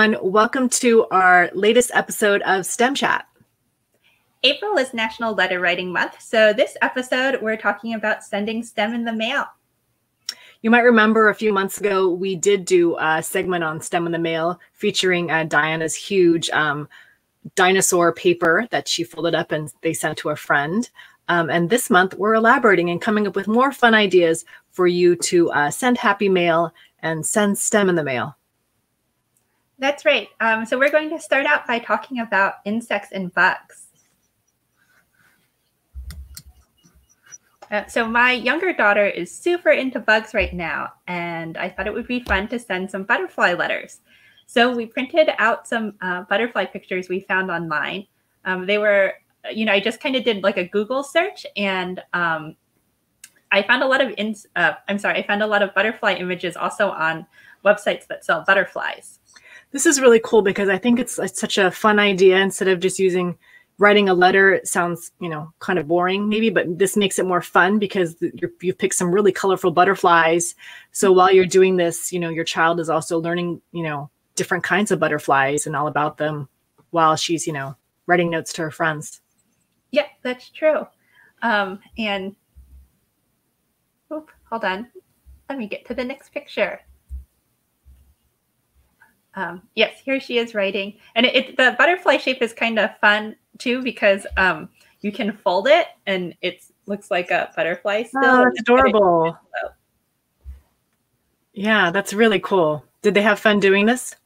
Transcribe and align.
everyone. 0.00 0.32
Welcome 0.32 0.70
to 0.70 1.04
our 1.10 1.50
latest 1.52 1.90
episode 1.92 2.40
of 2.42 2.64
STEM 2.64 2.94
Chat. 2.94 3.26
April 4.42 4.78
is 4.78 4.94
National 4.94 5.34
Letter 5.34 5.60
Writing 5.60 5.92
Month, 5.92 6.22
so 6.22 6.54
this 6.54 6.74
episode 6.80 7.42
we're 7.42 7.58
talking 7.58 7.92
about 7.92 8.24
sending 8.24 8.62
STEM 8.62 8.94
in 8.94 9.04
the 9.04 9.12
mail. 9.12 9.44
You 10.62 10.70
might 10.70 10.84
remember 10.84 11.28
a 11.28 11.34
few 11.34 11.52
months 11.52 11.78
ago 11.78 12.08
we 12.08 12.34
did 12.34 12.64
do 12.64 12.96
a 12.98 13.22
segment 13.22 13.62
on 13.62 13.82
STEM 13.82 14.06
in 14.06 14.12
the 14.12 14.18
mail 14.18 14.58
featuring 14.72 15.30
uh, 15.30 15.44
Diana's 15.44 15.94
huge 15.94 16.48
um, 16.48 16.88
dinosaur 17.54 18.10
paper 18.10 18.66
that 18.70 18.88
she 18.88 19.04
folded 19.04 19.34
up 19.34 19.52
and 19.52 19.70
they 19.82 19.92
sent 19.92 20.16
to 20.18 20.30
a 20.30 20.36
friend. 20.36 20.88
Um, 21.28 21.50
and 21.50 21.68
this 21.68 21.90
month 21.90 22.14
we're 22.14 22.34
elaborating 22.34 22.88
and 22.88 23.02
coming 23.02 23.26
up 23.26 23.36
with 23.36 23.48
more 23.48 23.70
fun 23.70 23.94
ideas 23.94 24.46
for 24.70 24.86
you 24.86 25.14
to 25.16 25.50
uh, 25.50 25.70
send 25.70 25.98
happy 25.98 26.30
mail 26.30 26.72
and 27.00 27.26
send 27.26 27.58
STEM 27.58 27.90
in 27.90 27.96
the 27.96 28.04
mail. 28.04 28.34
That's 29.80 30.04
right. 30.04 30.28
Um, 30.40 30.66
so 30.66 30.78
we're 30.78 30.90
going 30.90 31.08
to 31.08 31.18
start 31.18 31.46
out 31.46 31.66
by 31.66 31.78
talking 31.78 32.20
about 32.20 32.56
insects 32.66 33.12
and 33.12 33.32
bugs. 33.32 33.86
Uh, 37.70 37.86
so 37.86 38.06
my 38.06 38.32
younger 38.32 38.74
daughter 38.74 39.06
is 39.06 39.34
super 39.34 39.70
into 39.70 39.98
bugs 39.98 40.34
right 40.34 40.52
now, 40.52 40.92
and 41.06 41.56
I 41.56 41.70
thought 41.70 41.86
it 41.86 41.94
would 41.94 42.06
be 42.06 42.20
fun 42.20 42.46
to 42.48 42.58
send 42.58 42.90
some 42.90 43.04
butterfly 43.04 43.54
letters. 43.54 44.00
So 44.46 44.74
we 44.74 44.84
printed 44.84 45.30
out 45.38 45.66
some 45.66 45.94
uh, 46.02 46.24
butterfly 46.24 46.66
pictures 46.66 47.08
we 47.08 47.20
found 47.20 47.50
online. 47.50 48.06
Um, 48.44 48.66
they 48.66 48.76
were, 48.76 49.14
you 49.50 49.64
know, 49.64 49.72
I 49.72 49.80
just 49.80 50.00
kind 50.00 50.14
of 50.14 50.24
did 50.24 50.42
like 50.42 50.58
a 50.58 50.64
Google 50.64 51.02
search, 51.02 51.46
and 51.56 52.02
um, 52.12 52.54
I 53.50 53.62
found 53.62 53.82
a 53.82 53.86
lot 53.86 54.02
of, 54.02 54.12
in, 54.18 54.34
uh, 54.56 54.72
I'm 54.88 54.98
sorry, 54.98 55.20
I 55.20 55.26
found 55.26 55.42
a 55.42 55.46
lot 55.46 55.62
of 55.62 55.74
butterfly 55.74 56.14
images 56.14 56.54
also 56.54 56.90
on 56.90 57.24
websites 57.64 58.06
that 58.08 58.26
sell 58.26 58.44
butterflies. 58.46 59.19
This 59.72 59.86
is 59.86 60.00
really 60.00 60.20
cool 60.22 60.42
because 60.42 60.68
I 60.68 60.78
think 60.78 60.98
it's, 60.98 61.18
it's 61.18 61.40
such 61.40 61.58
a 61.58 61.70
fun 61.70 61.98
idea. 61.98 62.38
Instead 62.38 62.68
of 62.68 62.80
just 62.80 62.98
using 62.98 63.38
writing 63.80 64.10
a 64.10 64.14
letter 64.14 64.52
it 64.52 64.68
sounds 64.68 65.10
you 65.20 65.28
know 65.28 65.50
kind 65.58 65.78
of 65.78 65.88
boring 65.88 66.28
maybe 66.28 66.50
but 66.50 66.78
this 66.78 66.98
makes 66.98 67.18
it 67.18 67.24
more 67.24 67.40
fun 67.40 67.78
because 67.78 68.14
you 68.60 68.74
pick 68.74 68.92
some 68.92 69.10
really 69.10 69.32
colorful 69.32 69.70
butterflies. 69.70 70.54
So 70.92 71.10
while 71.10 71.32
you're 71.32 71.46
doing 71.46 71.76
this 71.76 72.12
you 72.12 72.20
know 72.20 72.28
your 72.28 72.44
child 72.44 72.78
is 72.78 72.90
also 72.90 73.18
learning 73.18 73.60
you 73.72 73.82
know 73.82 74.10
different 74.36 74.62
kinds 74.62 74.90
of 74.90 75.00
butterflies 75.00 75.66
and 75.66 75.74
all 75.74 75.86
about 75.86 76.18
them 76.18 76.46
while 76.90 77.16
she's 77.16 77.46
you 77.46 77.54
know 77.54 77.74
writing 78.06 78.30
notes 78.30 78.52
to 78.52 78.62
her 78.62 78.70
friends. 78.70 79.22
Yeah 79.92 80.06
that's 80.22 80.50
true. 80.50 80.86
Um 81.40 81.80
and 81.96 82.36
oop, 84.12 84.30
hold 84.50 84.64
on. 84.64 84.88
Let 85.48 85.58
me 85.58 85.66
get 85.66 85.86
to 85.86 85.94
the 85.94 86.04
next 86.04 86.32
picture 86.32 86.80
um, 89.34 89.62
yes, 89.74 90.00
here 90.04 90.20
she 90.20 90.38
is 90.38 90.54
writing, 90.54 90.94
and 91.14 91.24
it, 91.26 91.34
it, 91.34 91.56
the 91.56 91.76
butterfly 91.78 92.16
shape 92.16 92.42
is 92.42 92.52
kind 92.52 92.78
of 92.78 92.90
fun 92.98 93.36
too 93.58 93.82
because 93.82 94.26
um, 94.36 94.68
you 95.00 95.12
can 95.12 95.32
fold 95.32 95.68
it 95.68 95.88
and 96.06 96.34
it 96.42 96.64
looks 96.86 97.10
like 97.10 97.30
a 97.30 97.50
butterfly. 97.54 98.02
Still. 98.04 98.20
Oh, 98.24 98.44
that's 98.44 98.60
adorable. 98.60 99.38
Yeah, 101.52 101.90
that's 101.90 102.12
really 102.12 102.40
cool. 102.40 102.84
Did 103.02 103.14
they 103.14 103.22
have 103.22 103.38
fun 103.38 103.60
doing 103.60 103.86
this? 103.86 104.16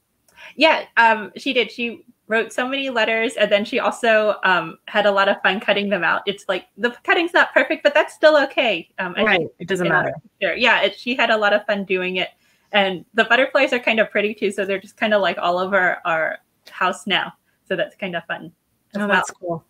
Yeah, 0.55 0.85
um, 0.97 1.31
she 1.37 1.53
did. 1.53 1.71
She 1.71 2.05
wrote 2.27 2.51
so 2.51 2.67
many 2.67 2.89
letters, 2.89 3.35
and 3.35 3.51
then 3.51 3.65
she 3.65 3.79
also 3.79 4.35
um, 4.43 4.77
had 4.87 5.05
a 5.05 5.11
lot 5.11 5.27
of 5.27 5.41
fun 5.41 5.59
cutting 5.59 5.89
them 5.89 6.03
out. 6.03 6.21
It's 6.25 6.45
like 6.47 6.67
the 6.77 6.91
cutting's 7.03 7.33
not 7.33 7.53
perfect, 7.53 7.83
but 7.83 7.93
that's 7.93 8.13
still 8.13 8.37
okay. 8.43 8.89
Um, 8.99 9.13
right, 9.15 9.47
it 9.59 9.67
doesn't 9.67 9.87
matter. 9.87 10.13
Yeah, 10.39 10.81
it, 10.81 10.97
she 10.97 11.15
had 11.15 11.29
a 11.29 11.37
lot 11.37 11.53
of 11.53 11.65
fun 11.65 11.83
doing 11.83 12.17
it 12.17 12.29
and 12.71 13.05
the 13.13 13.25
butterflies 13.25 13.73
are 13.73 13.79
kind 13.79 13.99
of 13.99 14.09
pretty 14.11 14.33
too, 14.33 14.51
so 14.51 14.65
they're 14.65 14.79
just 14.79 14.97
kind 14.97 15.13
of 15.13 15.21
like 15.21 15.37
all 15.37 15.57
over 15.57 15.97
our 16.05 16.39
house 16.69 17.07
now. 17.07 17.33
So 17.67 17.75
that's 17.75 17.95
kind 17.95 18.15
of 18.15 18.23
fun. 18.25 18.51
Oh, 18.95 18.99
well. 18.99 19.07
that's 19.07 19.31
cool. 19.31 19.65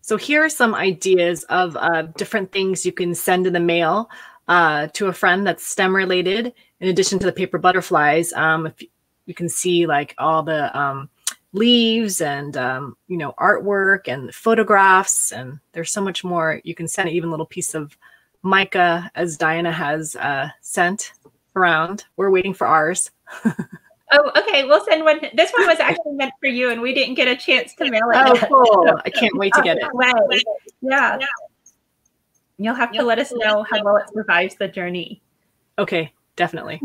So 0.00 0.18
here 0.18 0.44
are 0.44 0.50
some 0.50 0.74
ideas 0.74 1.44
of 1.44 1.76
uh, 1.76 2.02
different 2.18 2.52
things 2.52 2.84
you 2.84 2.92
can 2.92 3.14
send 3.14 3.46
in 3.46 3.54
the 3.54 3.60
mail 3.60 4.10
uh, 4.48 4.88
to 4.88 5.06
a 5.06 5.12
friend 5.14 5.46
that's 5.46 5.66
STEM 5.66 5.96
related. 5.96 6.52
In 6.80 6.88
addition 6.88 7.18
to 7.20 7.26
the 7.26 7.32
paper 7.32 7.56
butterflies, 7.56 8.30
um, 8.34 8.66
if 8.66 8.74
you 9.24 9.32
can 9.32 9.48
see 9.48 9.86
like 9.86 10.14
all 10.18 10.42
the 10.42 10.78
um, 10.78 11.08
leaves 11.54 12.20
and 12.20 12.56
um, 12.56 12.96
you 13.08 13.16
know 13.16 13.32
artwork 13.38 14.06
and 14.06 14.34
photographs, 14.34 15.32
and 15.32 15.58
there's 15.72 15.90
so 15.90 16.02
much 16.02 16.22
more. 16.22 16.60
You 16.64 16.74
can 16.74 16.86
send 16.86 17.08
even 17.08 17.28
a 17.28 17.30
little 17.30 17.46
piece 17.46 17.74
of 17.74 17.96
mica, 18.44 19.10
as 19.16 19.36
Diana 19.36 19.72
has 19.72 20.14
uh, 20.16 20.48
sent 20.60 21.14
around. 21.56 22.04
We're 22.16 22.30
waiting 22.30 22.54
for 22.54 22.66
ours. 22.66 23.10
oh, 23.44 24.30
okay. 24.36 24.64
We'll 24.64 24.84
send 24.84 25.04
one. 25.04 25.20
This 25.34 25.50
one 25.52 25.66
was 25.66 25.80
actually 25.80 26.12
meant 26.12 26.34
for 26.38 26.46
you, 26.46 26.70
and 26.70 26.80
we 26.80 26.94
didn't 26.94 27.14
get 27.14 27.26
a 27.26 27.36
chance 27.36 27.74
to 27.74 27.90
mail 27.90 28.10
it. 28.12 28.16
Oh, 28.16 28.46
cool. 28.46 29.00
I 29.04 29.10
can't 29.10 29.36
wait 29.36 29.52
to 29.54 29.62
get 29.62 29.78
it. 29.78 30.44
Yeah. 30.86 31.18
You'll 32.58 32.74
have 32.74 32.92
to 32.92 33.02
let 33.02 33.18
us 33.18 33.32
know 33.32 33.64
how 33.68 33.82
well 33.82 33.96
it 33.96 34.04
survives 34.14 34.54
the 34.54 34.68
journey. 34.68 35.22
Okay, 35.78 36.12
definitely. 36.36 36.80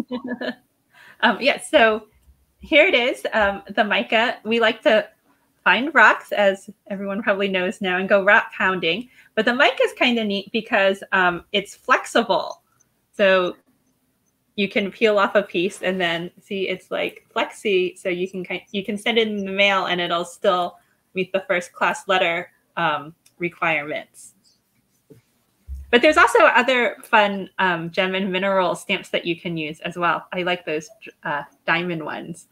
um, 1.22 1.38
yeah, 1.42 1.60
so 1.60 2.08
here 2.60 2.88
it 2.88 2.96
is, 2.96 3.28
um, 3.34 3.62
the 3.76 3.84
mica. 3.84 4.38
We 4.44 4.60
like 4.60 4.82
to 4.84 5.08
find 5.64 5.94
rocks, 5.94 6.32
as 6.32 6.70
everyone 6.88 7.22
probably 7.22 7.48
knows 7.48 7.82
now, 7.82 7.98
and 7.98 8.10
go 8.10 8.24
rock 8.24 8.52
hounding. 8.52 9.10
But 9.36 9.46
the 9.46 9.54
mica 9.54 9.84
is 9.84 9.94
kind 9.94 10.18
of 10.20 10.28
neat 10.28 10.52
because 10.52 11.04
um, 11.12 11.44
it's 11.52 11.76
flexible. 11.76 12.62
So 13.16 13.56
you 14.56 14.68
can 14.68 14.92
peel 14.92 15.18
off 15.18 15.36
a 15.36 15.44
piece 15.44 15.82
and 15.82 16.02
then 16.02 16.32
see 16.42 16.68
it's 16.68 16.92
like 16.92 17.26
flexy. 17.32 17.96
So 17.96 18.10
you 18.10 18.30
can 18.30 18.46
you 18.72 18.84
can 18.84 18.98
send 18.98 19.18
it 19.18 19.28
in 19.28 19.46
the 19.46 19.52
mail 19.52 19.86
and 19.86 20.02
it'll 20.02 20.26
still 20.26 20.78
meet 21.14 21.32
the 21.32 21.46
first 21.48 21.72
class 21.74 22.08
letter 22.08 22.52
um, 22.76 23.16
requirements. 23.38 24.34
But 25.92 26.02
there's 26.02 26.18
also 26.18 26.40
other 26.46 26.98
fun 27.04 27.50
um, 27.58 27.90
gem 27.90 28.14
and 28.14 28.32
mineral 28.32 28.76
stamps 28.76 29.10
that 29.10 29.26
you 29.26 29.40
can 29.40 29.58
use 29.58 29.80
as 29.80 29.98
well. 29.98 30.28
I 30.32 30.44
like 30.44 30.66
those 30.66 30.90
uh, 31.24 31.44
diamond 31.66 32.06
ones. 32.06 32.48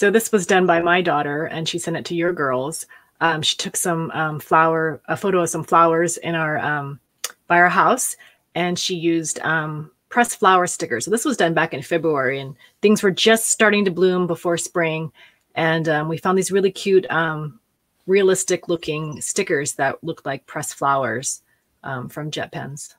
So 0.00 0.10
this 0.10 0.32
was 0.32 0.46
done 0.46 0.64
by 0.64 0.80
my 0.80 1.02
daughter, 1.02 1.44
and 1.44 1.68
she 1.68 1.78
sent 1.78 1.98
it 1.98 2.06
to 2.06 2.14
your 2.14 2.32
girls 2.32 2.86
um, 3.20 3.42
she 3.42 3.56
took 3.56 3.76
some 3.76 4.10
um, 4.12 4.40
flower, 4.40 5.00
a 5.08 5.16
photo 5.16 5.42
of 5.42 5.50
some 5.50 5.64
flowers 5.64 6.16
in 6.16 6.34
our 6.34 6.58
um, 6.58 7.00
by 7.46 7.58
our 7.58 7.68
house, 7.68 8.16
and 8.54 8.78
she 8.78 8.94
used 8.94 9.38
um, 9.40 9.90
pressed 10.08 10.38
flower 10.38 10.66
stickers. 10.66 11.04
So 11.04 11.10
this 11.10 11.24
was 11.26 11.36
done 11.36 11.52
back 11.52 11.74
in 11.74 11.82
February, 11.82 12.40
and 12.40 12.56
things 12.80 13.02
were 13.02 13.10
just 13.10 13.50
starting 13.50 13.84
to 13.84 13.90
bloom 13.90 14.26
before 14.26 14.56
spring, 14.56 15.12
and 15.54 15.86
um, 15.88 16.08
we 16.08 16.16
found 16.16 16.38
these 16.38 16.50
really 16.50 16.70
cute, 16.70 17.04
um, 17.10 17.60
realistic 18.06 18.68
looking 18.68 19.20
stickers 19.20 19.74
that 19.74 20.02
looked 20.02 20.24
like 20.24 20.46
pressed 20.46 20.76
flowers 20.76 21.42
from 21.82 22.30
JetPens. 22.30 22.94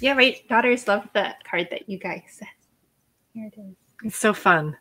Yeah, 0.00 0.14
my 0.14 0.40
daughters 0.48 0.88
love 0.88 1.08
the 1.12 1.34
card 1.44 1.68
that 1.70 1.90
you 1.90 1.98
guys 1.98 2.22
sent. 2.30 2.50
Here 3.34 3.50
it 3.52 3.60
is. 3.60 3.74
It's 4.04 4.16
so 4.16 4.32
fun. 4.32 4.76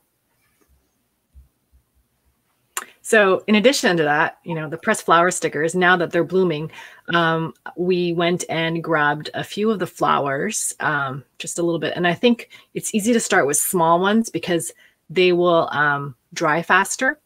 So 3.07 3.41
in 3.47 3.55
addition 3.55 3.95
to 3.95 4.03
that, 4.03 4.37
you 4.43 4.53
know, 4.53 4.67
the 4.67 4.75
pressed 4.75 5.05
flower 5.05 5.31
stickers, 5.31 5.73
now 5.73 5.95
that 5.95 6.11
they're 6.11 6.25
blooming, 6.25 6.69
um, 7.13 7.53
we 7.77 8.11
went 8.11 8.43
and 8.49 8.83
grabbed 8.83 9.29
a 9.33 9.45
few 9.45 9.71
of 9.71 9.79
the 9.79 9.87
flowers, 9.87 10.75
um, 10.81 11.23
just 11.39 11.57
a 11.57 11.63
little 11.63 11.79
bit. 11.79 11.93
And 11.95 12.05
I 12.05 12.13
think 12.13 12.49
it's 12.73 12.93
easy 12.93 13.13
to 13.13 13.21
start 13.21 13.47
with 13.47 13.55
small 13.55 14.01
ones 14.01 14.29
because 14.29 14.73
they 15.09 15.31
will 15.31 15.69
um, 15.71 16.17
dry 16.33 16.61
faster. 16.61 17.17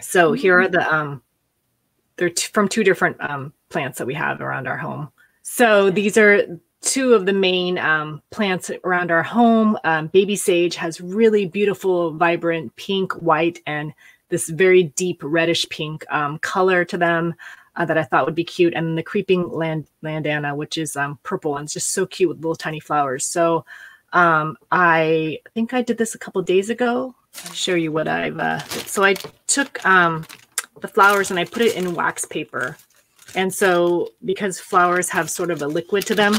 So 0.00 0.30
mm-hmm. 0.30 0.40
here 0.40 0.60
are 0.60 0.68
the, 0.68 0.90
um, 0.90 1.22
they're 2.16 2.30
t- 2.30 2.48
from 2.54 2.66
two 2.66 2.82
different 2.82 3.18
um, 3.20 3.52
plants 3.68 3.98
that 3.98 4.06
we 4.06 4.14
have 4.14 4.40
around 4.40 4.66
our 4.66 4.78
home. 4.78 5.10
So 5.42 5.90
these 5.90 6.16
are 6.16 6.58
two 6.80 7.12
of 7.12 7.26
the 7.26 7.34
main 7.34 7.76
um, 7.76 8.22
plants 8.30 8.70
around 8.82 9.10
our 9.10 9.22
home. 9.22 9.76
Um, 9.84 10.06
baby 10.06 10.36
sage 10.36 10.76
has 10.76 11.02
really 11.02 11.44
beautiful, 11.44 12.14
vibrant 12.14 12.74
pink, 12.76 13.12
white, 13.20 13.60
and 13.66 13.92
this 14.28 14.48
very 14.48 14.84
deep 14.84 15.20
reddish 15.22 15.68
pink 15.68 16.04
um, 16.10 16.38
color 16.38 16.84
to 16.84 16.98
them 16.98 17.34
uh, 17.76 17.84
that 17.84 17.98
I 17.98 18.02
thought 18.02 18.26
would 18.26 18.34
be 18.34 18.44
cute. 18.44 18.74
And 18.74 18.96
the 18.96 19.02
creeping 19.02 19.48
land 19.48 19.86
lantana, 20.02 20.54
which 20.54 20.78
is 20.78 20.96
um, 20.96 21.18
purple 21.22 21.56
and 21.56 21.64
it's 21.64 21.74
just 21.74 21.92
so 21.92 22.06
cute 22.06 22.28
with 22.28 22.38
little 22.38 22.56
tiny 22.56 22.80
flowers. 22.80 23.24
So 23.26 23.64
um, 24.12 24.56
I 24.70 25.40
think 25.54 25.74
I 25.74 25.82
did 25.82 25.98
this 25.98 26.14
a 26.14 26.18
couple 26.18 26.40
days 26.42 26.70
ago. 26.70 27.14
I'll 27.44 27.52
show 27.52 27.74
you 27.74 27.92
what 27.92 28.08
I've. 28.08 28.38
Uh, 28.38 28.60
so 28.60 29.04
I 29.04 29.14
took 29.46 29.84
um, 29.84 30.26
the 30.80 30.88
flowers 30.88 31.30
and 31.30 31.38
I 31.38 31.44
put 31.44 31.62
it 31.62 31.76
in 31.76 31.94
wax 31.94 32.24
paper. 32.24 32.76
And 33.34 33.52
so 33.52 34.12
because 34.24 34.58
flowers 34.58 35.08
have 35.10 35.28
sort 35.28 35.50
of 35.50 35.60
a 35.60 35.66
liquid 35.66 36.06
to 36.06 36.14
them, 36.14 36.34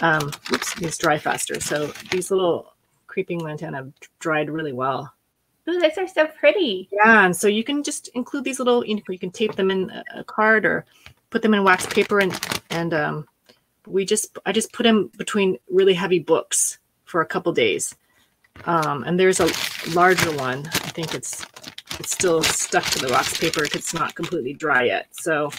um, 0.00 0.32
oops, 0.52 0.74
these 0.74 0.98
dry 0.98 1.18
faster. 1.18 1.60
So 1.60 1.88
these 2.10 2.30
little 2.30 2.72
creeping 3.06 3.38
lantana 3.38 3.92
dried 4.18 4.50
really 4.50 4.72
well. 4.72 5.12
Ooh, 5.68 5.78
those 5.78 5.96
are 5.96 6.08
so 6.08 6.26
pretty. 6.26 6.88
Yeah, 6.90 7.24
and 7.24 7.36
so 7.36 7.46
you 7.46 7.62
can 7.62 7.82
just 7.82 8.08
include 8.14 8.44
these 8.44 8.58
little, 8.58 8.84
you, 8.84 8.96
know, 8.96 9.02
you 9.08 9.18
can 9.18 9.30
tape 9.30 9.54
them 9.54 9.70
in 9.70 9.92
a 10.14 10.24
card 10.24 10.64
or 10.64 10.84
put 11.30 11.42
them 11.42 11.54
in 11.54 11.64
wax 11.64 11.86
paper 11.86 12.20
and 12.20 12.38
and 12.70 12.92
um, 12.92 13.26
we 13.86 14.04
just 14.04 14.38
I 14.44 14.52
just 14.52 14.72
put 14.72 14.84
them 14.84 15.10
between 15.16 15.58
really 15.70 15.94
heavy 15.94 16.18
books 16.18 16.78
for 17.04 17.20
a 17.20 17.26
couple 17.26 17.52
days. 17.52 17.94
Um, 18.66 19.04
and 19.04 19.18
there's 19.18 19.40
a 19.40 19.48
larger 19.94 20.34
one. 20.36 20.66
I 20.66 20.88
think 20.88 21.14
it's 21.14 21.46
it's 21.98 22.12
still 22.12 22.42
stuck 22.42 22.84
to 22.84 22.98
the 22.98 23.12
wax 23.12 23.38
paper. 23.38 23.64
It's 23.64 23.94
not 23.94 24.14
completely 24.14 24.54
dry 24.54 24.84
yet, 24.84 25.08
so 25.12 25.50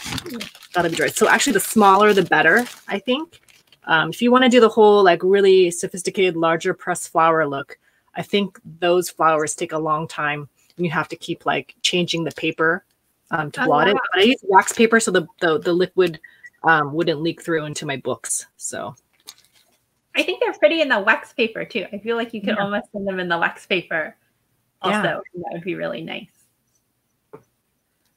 that'll 0.73 0.91
be 0.91 0.97
dry. 0.97 1.07
So 1.07 1.27
actually, 1.27 1.53
the 1.53 1.59
smaller 1.59 2.13
the 2.13 2.23
better. 2.23 2.65
I 2.87 2.99
think. 2.99 3.39
Um, 3.85 4.09
if 4.09 4.21
you 4.21 4.31
want 4.31 4.45
to 4.45 4.49
do 4.49 4.61
the 4.61 4.69
whole 4.69 5.03
like 5.03 5.21
really 5.23 5.69
sophisticated, 5.69 6.37
larger 6.37 6.73
press 6.73 7.07
flower 7.07 7.45
look, 7.45 7.77
I 8.15 8.21
think 8.21 8.59
those 8.79 9.09
flowers 9.09 9.55
take 9.55 9.71
a 9.71 9.79
long 9.79 10.07
time, 10.07 10.47
and 10.77 10.85
you 10.85 10.91
have 10.91 11.07
to 11.09 11.15
keep 11.15 11.45
like 11.45 11.75
changing 11.81 12.23
the 12.23 12.31
paper 12.31 12.85
um, 13.31 13.51
to 13.51 13.61
oh, 13.63 13.65
blot 13.65 13.87
wow. 13.87 13.93
it. 13.93 13.97
But 14.13 14.21
I 14.21 14.25
use 14.25 14.43
wax 14.43 14.73
paper 14.73 14.99
so 14.99 15.11
the 15.11 15.27
the, 15.39 15.59
the 15.59 15.73
liquid 15.73 16.19
um, 16.63 16.93
wouldn't 16.93 17.21
leak 17.21 17.41
through 17.41 17.65
into 17.65 17.85
my 17.85 17.97
books. 17.97 18.45
So 18.57 18.95
I 20.15 20.23
think 20.23 20.39
they're 20.39 20.53
pretty 20.53 20.81
in 20.81 20.89
the 20.89 20.99
wax 20.99 21.33
paper 21.33 21.65
too. 21.65 21.85
I 21.91 21.97
feel 21.97 22.15
like 22.15 22.33
you 22.33 22.41
could 22.41 22.55
yeah. 22.57 22.63
almost 22.63 22.91
send 22.91 23.07
them 23.07 23.19
in 23.19 23.27
the 23.27 23.37
wax 23.37 23.65
paper. 23.65 24.15
Also, 24.81 24.97
yeah. 24.97 25.21
that 25.33 25.49
would 25.51 25.63
be 25.63 25.75
really 25.75 26.01
nice. 26.01 26.27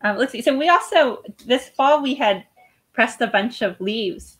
Um, 0.02 0.18
let's 0.18 0.32
see. 0.32 0.42
So 0.42 0.56
we 0.56 0.68
also 0.68 1.22
this 1.46 1.68
fall 1.70 2.02
we 2.02 2.14
had 2.14 2.44
pressed 2.92 3.20
a 3.20 3.26
bunch 3.26 3.62
of 3.62 3.80
leaves. 3.80 4.38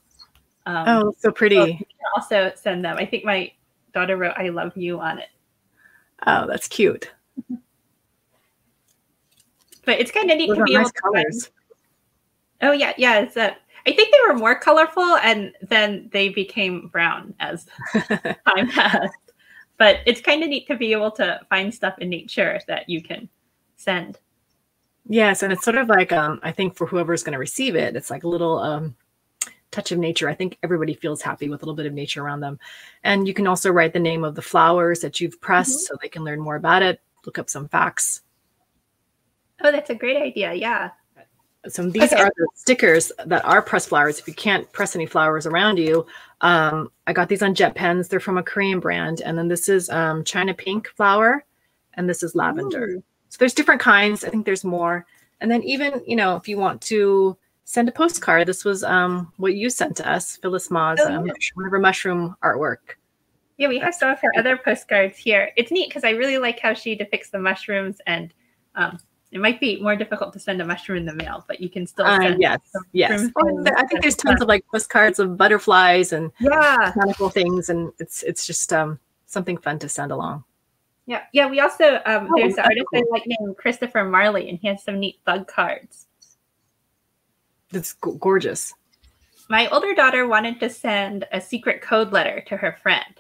Um, 0.67 0.85
oh, 0.89 1.15
so 1.19 1.31
pretty. 1.31 1.79
So 1.79 1.87
also 2.17 2.53
send 2.57 2.85
them. 2.85 2.97
I 2.99 3.07
think 3.07 3.25
my 3.25 3.53
daughter 3.95 4.17
wrote 4.17 4.35
"I 4.37 4.49
love 4.51 4.77
you" 4.77 5.01
on 5.01 5.19
it. 5.19 5.29
Oh, 6.25 6.47
that's 6.47 6.69
cute. 6.69 7.11
But 9.85 10.01
it's 10.01 10.11
kind 10.11 10.31
of 10.31 10.39
neat 10.39 10.49
Those 10.49 10.59
to 10.59 10.65
be 10.65 10.75
nice 10.75 10.81
able 10.81 10.91
to. 10.91 11.01
Colors. 11.01 11.47
Find... 11.47 12.71
Oh 12.71 12.73
yeah, 12.73 12.93
yeah. 12.97 13.21
It's 13.21 13.35
that 13.35 13.59
I 13.87 13.93
think 13.93 14.11
they 14.11 14.19
were 14.29 14.39
more 14.39 14.59
colorful 14.59 15.17
and 15.17 15.53
then 15.63 16.09
they 16.13 16.29
became 16.29 16.89
brown 16.89 17.35
as 17.39 17.67
time 17.95 18.69
passed. 18.69 19.15
But 19.79 19.99
it's 20.07 20.21
kind 20.21 20.43
of 20.43 20.49
neat 20.49 20.67
to 20.69 20.77
be 20.77 20.93
able 20.93 21.11
to 21.13 21.41
find 21.49 21.73
stuff 21.73 21.99
in 21.99 22.09
nature 22.09 22.59
that 22.67 22.89
you 22.89 23.03
can 23.03 23.29
send. 23.77 24.19
Yes, 25.09 25.43
and 25.43 25.53
it's 25.53 25.65
sort 25.65 25.77
of 25.77 25.89
like 25.89 26.13
um, 26.13 26.41
I 26.43 26.51
think 26.51 26.75
for 26.75 26.87
whoever's 26.87 27.23
going 27.23 27.35
to 27.35 27.39
receive 27.39 27.77
it, 27.77 27.95
it's 27.95 28.11
like 28.11 28.25
a 28.25 28.29
little 28.29 28.59
um, 28.59 28.97
touch 29.77 29.93
of 29.93 29.99
nature. 29.99 30.29
I 30.29 30.35
think 30.35 30.59
everybody 30.63 30.95
feels 30.95 31.23
happy 31.23 31.49
with 31.49 31.63
a 31.63 31.65
little 31.65 31.77
bit 31.77 31.87
of 31.87 31.93
nature 31.93 32.23
around 32.23 32.41
them. 32.41 32.59
And 33.05 33.29
you 33.29 33.35
can 33.35 33.47
also 33.47 33.71
write 33.71 33.93
the 33.93 34.01
name 34.01 34.25
of 34.25 34.35
the 34.35 34.43
flowers 34.43 35.01
that 35.01 35.21
you've 35.21 35.41
pressed 35.41 35.71
mm-hmm. 35.71 35.95
so 35.95 35.99
they 36.03 36.09
can 36.09 36.25
learn 36.25 36.41
more 36.41 36.57
about 36.57 36.83
it, 36.83 37.01
look 37.27 37.39
up 37.39 37.51
some 37.51 37.69
facts. 37.69 38.23
Oh, 39.63 39.71
that's 39.71 39.91
a 39.91 39.95
great 39.95 40.17
idea. 40.17 40.55
Yeah. 40.55 40.91
So 41.69 41.89
these 41.91 42.13
okay. 42.13 42.23
are 42.23 42.31
the 42.37 42.47
stickers 42.55 43.11
that 43.27 43.45
are 43.45 43.61
press 43.61 43.87
flowers. 43.87 44.19
If 44.19 44.29
you 44.29 44.35
can't 44.35 44.71
press 44.73 44.95
any 44.95 45.07
flowers 45.07 45.47
around 45.47 45.79
you, 45.79 46.07
um, 46.41 46.91
I 47.07 47.13
got 47.13 47.29
these 47.29 47.43
on 47.43 47.55
JetPens. 47.55 48.09
They're 48.09 48.21
from 48.21 48.39
a 48.39 48.43
Korean 48.43 48.81
brand. 48.81 49.21
And 49.21 49.37
then 49.37 49.49
this 49.49 49.69
is 49.69 49.91
um, 49.91 50.25
China 50.25 50.55
pink 50.55 50.89
flower, 50.89 51.45
and 51.95 52.09
this 52.09 52.23
is 52.23 52.35
lavender. 52.35 52.85
Ooh. 52.85 53.03
So 53.31 53.37
there's 53.41 53.55
different 53.55 53.81
kinds. 53.81 54.25
I 54.25 54.29
think 54.31 54.47
there's 54.47 54.65
more. 54.65 55.07
And 55.41 55.51
then 55.51 55.63
even, 55.65 56.03
you 56.07 56.17
know, 56.17 56.37
if 56.37 56.47
you 56.49 56.57
want 56.57 56.81
to 56.83 57.37
send 57.67 57.89
a 57.89 57.93
postcard, 57.93 58.49
this 58.49 58.65
was 58.65 58.83
um, 58.83 59.31
what 59.37 59.55
you 59.55 59.69
sent 59.69 59.97
to 59.97 60.09
us, 60.09 60.37
Phyllis 60.37 60.71
Ma's 60.71 61.01
oh, 61.03 61.13
um, 61.13 61.27
one 61.55 61.67
of 61.67 61.73
her 61.73 61.81
mushroom 61.81 62.35
artwork. 62.43 62.97
Yeah, 63.59 63.69
we 63.69 63.79
have 63.81 63.95
some 63.95 64.11
of 64.11 64.21
her 64.21 64.31
other 64.39 64.57
postcards 64.57 65.19
here. 65.19 65.51
It's 65.57 65.71
neat 65.71 65.89
because 65.89 66.05
I 66.05 66.11
really 66.11 66.39
like 66.39 66.61
how 66.61 66.75
she 66.75 66.95
depicts 66.95 67.31
the 67.31 67.39
mushrooms 67.39 67.99
and 68.07 68.33
um, 68.77 68.99
it 69.33 69.41
might 69.41 69.59
be 69.59 69.81
more 69.83 69.97
difficult 69.97 70.33
to 70.35 70.39
send 70.39 70.63
a 70.63 70.65
mushroom 70.65 70.99
in 70.99 71.05
the 71.07 71.15
mail, 71.15 71.45
but 71.49 71.61
you 71.61 71.69
can 71.69 71.87
still 71.87 72.07
uh, 72.07 72.19
send. 72.19 72.35
Uh, 72.35 72.39
yes, 72.39 72.61
yes. 72.93 73.31
Well, 73.35 73.65
I 73.77 73.85
think 73.87 74.03
there's 74.03 74.15
tons 74.15 74.41
of 74.41 74.49
like 74.49 74.65
postcards 74.69 75.19
of 75.19 75.37
butterflies 75.37 76.13
and 76.13 76.31
yeah, 76.39 76.93
mechanical 76.95 77.31
things, 77.31 77.69
and 77.69 77.93
it's 77.99 78.23
it's 78.23 78.47
just 78.47 78.73
um 78.73 79.01
something 79.27 79.57
fun 79.57 79.81
to 79.81 79.89
send 79.89 80.13
along. 80.13 80.45
Yeah, 81.07 81.23
yeah. 81.33 81.49
We 81.49 81.59
also 81.61 82.01
um, 82.07 82.29
oh, 82.31 82.37
there's 82.37 82.55
an 82.55 82.65
artist 82.65 82.87
cool. 82.95 83.03
I 83.03 83.05
like 83.11 83.25
named 83.27 83.57
Christopher 83.57 84.05
Marley, 84.05 84.49
and 84.49 84.59
he 84.59 84.69
has 84.69 84.85
some 84.85 85.01
neat 85.01 85.17
bug 85.25 85.49
cards. 85.49 86.06
That's 87.71 87.93
gorgeous. 87.95 88.75
My 89.49 89.69
older 89.69 89.95
daughter 89.95 90.27
wanted 90.27 90.59
to 90.61 90.71
send 90.71 91.27
a 91.33 91.41
secret 91.41 91.81
code 91.81 92.13
letter 92.13 92.43
to 92.49 92.57
her 92.57 92.77
friend, 92.83 93.15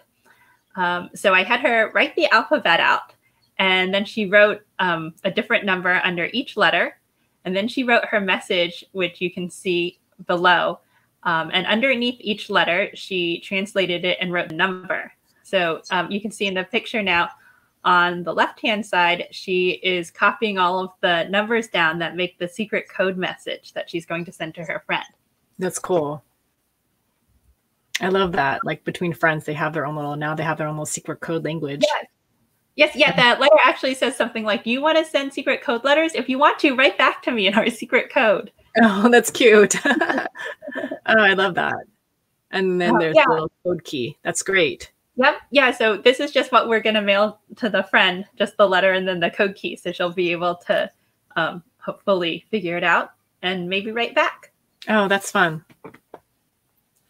um, 0.76 1.10
so 1.14 1.32
I 1.32 1.43
had 1.43 1.60
her 1.60 1.90
write 1.94 2.14
the 2.16 2.26
alphabet 2.32 2.81
out 2.81 3.14
and 3.58 3.93
then 3.93 4.04
she 4.04 4.26
wrote 4.26 4.62
um, 4.78 5.14
a 5.25 5.31
different 5.31 5.64
number 5.64 6.00
under 6.04 6.28
each 6.32 6.56
letter. 6.56 6.98
And 7.44 7.56
then 7.56 7.69
she 7.69 7.84
wrote 7.84 8.04
her 8.06 8.20
message, 8.20 8.84
which 8.93 9.20
you 9.20 9.31
can 9.31 9.48
see 9.48 9.98
below. 10.26 10.81
Um, 11.22 11.50
and 11.52 11.66
underneath 11.66 12.16
each 12.20 12.50
letter, 12.50 12.90
she 12.94 13.40
translated 13.40 14.04
it 14.04 14.19
and 14.20 14.32
wrote 14.32 14.49
the 14.49 14.54
number. 14.54 15.12
So 15.42 15.81
um, 15.90 16.10
you 16.10 16.20
can 16.20 16.31
see 16.31 16.46
in 16.46 16.54
the 16.54 16.64
picture 16.64 17.02
now 17.02 17.31
on 17.86 18.24
the 18.24 18.34
left 18.34 18.60
hand 18.60 18.84
side, 18.84 19.28
she 19.30 19.70
is 19.82 20.10
copying 20.10 20.58
all 20.58 20.80
of 20.80 20.90
the 21.00 21.24
numbers 21.30 21.68
down 21.68 22.00
that 22.00 22.16
make 22.16 22.36
the 22.38 22.48
secret 22.48 22.88
code 22.88 23.16
message 23.16 23.72
that 23.74 23.88
she's 23.88 24.04
going 24.04 24.24
to 24.24 24.32
send 24.32 24.56
to 24.56 24.64
her 24.64 24.82
friend. 24.84 25.06
That's 25.58 25.78
cool. 25.78 26.22
I 28.00 28.08
love 28.08 28.32
that. 28.32 28.60
Like 28.64 28.84
between 28.84 29.14
friends, 29.14 29.44
they 29.44 29.54
have 29.54 29.72
their 29.72 29.86
own 29.86 29.94
little, 29.94 30.16
now 30.16 30.34
they 30.34 30.42
have 30.42 30.58
their 30.58 30.66
own 30.66 30.74
little 30.74 30.84
secret 30.84 31.20
code 31.20 31.44
language. 31.44 31.82
Yes. 31.82 32.06
Yes, 32.74 32.94
yeah, 32.94 33.16
that 33.16 33.40
letter 33.40 33.56
actually 33.64 33.94
says 33.94 34.16
something 34.16 34.44
like, 34.44 34.66
you 34.66 34.82
want 34.82 34.98
to 34.98 35.04
send 35.04 35.32
secret 35.32 35.62
code 35.62 35.82
letters? 35.82 36.14
If 36.14 36.28
you 36.28 36.38
want 36.38 36.58
to, 36.58 36.76
write 36.76 36.98
back 36.98 37.22
to 37.22 37.30
me 37.30 37.46
in 37.46 37.54
our 37.54 37.70
secret 37.70 38.12
code. 38.12 38.52
Oh, 38.82 39.08
that's 39.10 39.30
cute. 39.30 39.76
oh, 39.86 40.26
I 41.06 41.32
love 41.32 41.54
that. 41.54 41.76
And 42.50 42.78
then 42.78 42.96
oh, 42.96 42.98
there's 42.98 43.16
yeah. 43.16 43.24
the 43.26 43.32
little 43.32 43.52
code 43.64 43.84
key. 43.84 44.18
That's 44.22 44.42
great. 44.42 44.92
Yep. 45.16 45.34
Yeah. 45.50 45.70
So 45.70 45.96
this 45.96 46.20
is 46.20 46.30
just 46.30 46.52
what 46.52 46.68
we're 46.68 46.80
going 46.80 46.94
to 46.94 47.02
mail 47.02 47.40
to 47.56 47.68
the 47.68 47.82
friend, 47.84 48.26
just 48.36 48.56
the 48.56 48.68
letter 48.68 48.92
and 48.92 49.08
then 49.08 49.20
the 49.20 49.30
code 49.30 49.54
key. 49.54 49.76
So 49.76 49.92
she'll 49.92 50.12
be 50.12 50.32
able 50.32 50.56
to 50.66 50.90
um, 51.36 51.62
hopefully 51.78 52.44
figure 52.50 52.76
it 52.76 52.84
out 52.84 53.12
and 53.42 53.68
maybe 53.68 53.92
write 53.92 54.14
back. 54.14 54.52
Oh, 54.88 55.08
that's 55.08 55.30
fun. 55.30 55.64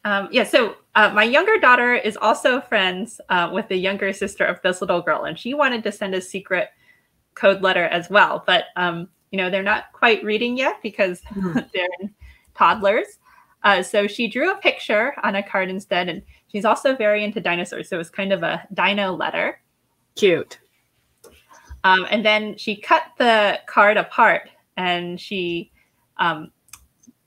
Um, 0.05 0.29
yeah, 0.31 0.45
so 0.45 0.77
uh, 0.95 1.11
my 1.11 1.25
younger 1.25 1.59
daughter 1.59 1.95
is 1.95 2.17
also 2.17 2.61
friends 2.61 3.21
uh, 3.29 3.51
with 3.53 3.67
the 3.69 3.77
younger 3.77 4.13
sister 4.13 4.45
of 4.45 4.63
this 4.63 4.81
little 4.81 5.03
girl, 5.03 5.25
and 5.25 5.37
she 5.37 5.53
wanted 5.53 5.83
to 5.83 5.91
send 5.91 6.15
a 6.15 6.21
secret 6.21 6.69
code 7.35 7.61
letter 7.61 7.85
as 7.87 8.09
well. 8.09 8.45
But 8.47 8.67
um, 8.77 9.09
you 9.33 9.39
know, 9.39 9.51
they're 9.51 9.65
not 9.65 9.87
quite 9.93 10.23
reading 10.23 10.57
yet 10.57 10.77
because 10.81 11.23
mm. 11.23 11.55
they're 11.75 12.11
toddlers. 12.55 13.19
Uh, 13.65 13.83
so 13.83 14.07
she 14.07 14.29
drew 14.29 14.53
a 14.53 14.59
picture 14.59 15.13
on 15.25 15.35
a 15.35 15.43
card 15.43 15.71
instead, 15.71 16.09
and 16.09 16.23
she's 16.49 16.65
also 16.65 16.97
very 16.97 17.25
into 17.25 17.41
dinosaurs. 17.41 17.89
So 17.89 17.97
it 17.97 17.99
was 17.99 18.11
kind 18.11 18.33
of 18.33 18.43
a 18.43 18.67
dino 18.73 19.13
letter. 19.13 19.61
Cute. 20.15 20.59
Um, 21.85 22.07
and 22.11 22.25
then 22.25 22.57
she 22.57 22.77
cut 22.77 23.03
the 23.19 23.61
card 23.67 23.97
apart 23.97 24.49
and 24.77 25.21
she 25.21 25.71
um, 26.17 26.51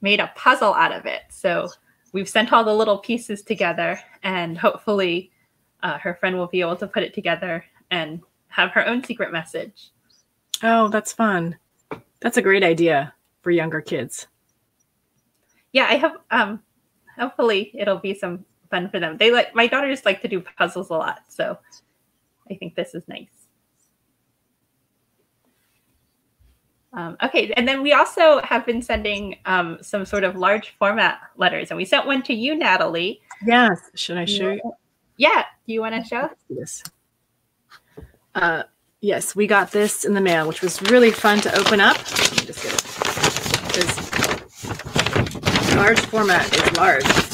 made 0.01 0.19
a 0.19 0.31
puzzle 0.35 0.73
out 0.73 0.91
of 0.91 1.05
it. 1.05 1.21
So 1.29 1.69
we've 2.11 2.29
sent 2.29 2.51
all 2.51 2.63
the 2.63 2.73
little 2.73 2.97
pieces 2.97 3.41
together, 3.41 3.99
and 4.23 4.57
hopefully, 4.57 5.31
uh, 5.83 5.97
her 5.97 6.15
friend 6.15 6.37
will 6.37 6.47
be 6.47 6.61
able 6.61 6.75
to 6.77 6.87
put 6.87 7.03
it 7.03 7.13
together 7.13 7.63
and 7.91 8.21
have 8.47 8.71
her 8.71 8.85
own 8.85 9.03
secret 9.03 9.31
message. 9.31 9.91
Oh, 10.63 10.89
that's 10.89 11.13
fun. 11.13 11.57
That's 12.19 12.37
a 12.37 12.41
great 12.41 12.63
idea 12.63 13.13
for 13.41 13.51
younger 13.51 13.81
kids. 13.81 14.27
Yeah, 15.71 15.87
I 15.89 15.97
hope. 15.97 16.21
Um, 16.31 16.61
hopefully, 17.17 17.71
it'll 17.73 17.99
be 17.99 18.13
some 18.13 18.45
fun 18.69 18.89
for 18.89 18.99
them. 18.99 19.17
They 19.17 19.31
like 19.31 19.55
my 19.55 19.67
daughters 19.67 20.05
like 20.05 20.21
to 20.21 20.27
do 20.27 20.41
puzzles 20.41 20.89
a 20.89 20.93
lot, 20.93 21.21
so 21.27 21.57
I 22.49 22.55
think 22.55 22.75
this 22.75 22.95
is 22.95 23.07
nice. 23.07 23.27
Um, 26.91 27.17
okay, 27.21 27.51
and 27.51 27.67
then 27.67 27.83
we 27.83 27.93
also 27.93 28.41
have 28.41 28.65
been 28.65 28.81
sending 28.81 29.37
um, 29.45 29.77
some 29.81 30.05
sort 30.05 30.23
of 30.23 30.35
large 30.35 30.71
format 30.79 31.19
letters, 31.37 31.69
and 31.69 31.77
we 31.77 31.85
sent 31.85 32.07
one 32.07 32.23
to 32.23 32.33
you, 32.33 32.55
Natalie. 32.55 33.21
Yes. 33.45 33.79
Should 33.93 34.17
I 34.17 34.25
show 34.25 34.51
you? 34.51 34.61
Yeah. 35.17 35.43
Do 35.67 35.73
you 35.73 35.81
want 35.81 35.95
to 35.95 36.03
show? 36.03 36.29
Yes. 36.49 36.83
Uh, 38.33 38.63
yes, 39.01 39.35
we 39.35 39.45
got 39.45 39.71
this 39.71 40.03
in 40.03 40.13
the 40.13 40.21
mail, 40.21 40.47
which 40.47 40.61
was 40.61 40.81
really 40.83 41.11
fun 41.11 41.39
to 41.41 41.55
open 41.57 41.79
up. 41.79 41.97
just 41.97 42.63
get 42.63 42.73
it. 42.73 42.83
Because 43.67 44.09
large 45.75 45.99
format 45.99 46.51
is 46.55 46.77
large. 46.77 47.28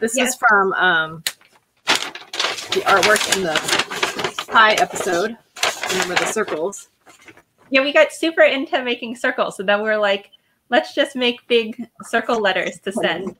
This 0.00 0.16
yes. 0.16 0.30
is 0.30 0.36
from 0.36 0.72
um, 0.72 1.22
the 1.86 2.82
artwork 2.86 3.36
in 3.36 3.42
the 3.44 4.46
pie 4.50 4.74
episode. 4.74 5.36
Remember 5.92 6.14
the 6.14 6.26
circles 6.26 6.88
yeah, 7.70 7.82
we 7.82 7.92
got 7.92 8.12
super 8.12 8.42
into 8.42 8.82
making 8.82 9.16
circles. 9.16 9.56
So 9.56 9.62
then 9.62 9.82
we 9.82 9.88
are 9.88 9.98
like, 9.98 10.30
let's 10.68 10.94
just 10.94 11.16
make 11.16 11.46
big 11.46 11.88
circle 12.02 12.40
letters 12.40 12.78
to 12.80 12.92
send. 12.92 13.36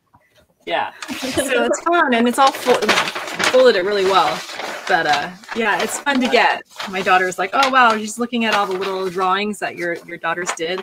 Yeah. 0.67 0.93
so 1.19 1.65
it's 1.65 1.81
fun 1.81 2.15
and 2.15 2.29
it's 2.29 2.39
all 2.39 2.53
folded 2.53 3.77
it 3.77 3.85
really 3.85 4.05
well. 4.05 4.41
But 4.89 5.07
uh, 5.07 5.31
yeah, 5.57 5.83
it's 5.83 5.99
fun 6.01 6.21
to 6.21 6.29
get. 6.29 6.63
My 6.91 7.03
daughter's 7.03 7.39
like, 7.39 7.51
oh 7.53 7.71
wow, 7.71 7.97
she's 7.97 8.19
looking 8.19 8.45
at 8.45 8.55
all 8.55 8.67
the 8.67 8.77
little 8.77 9.09
drawings 9.11 9.59
that 9.61 9.77
your 9.77 9.97
your 10.07 10.17
daughters 10.17 10.51
did. 10.53 10.83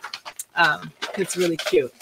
Um, 0.55 0.91
it's 1.17 1.35
really 1.35 1.57
cute. 1.57 1.93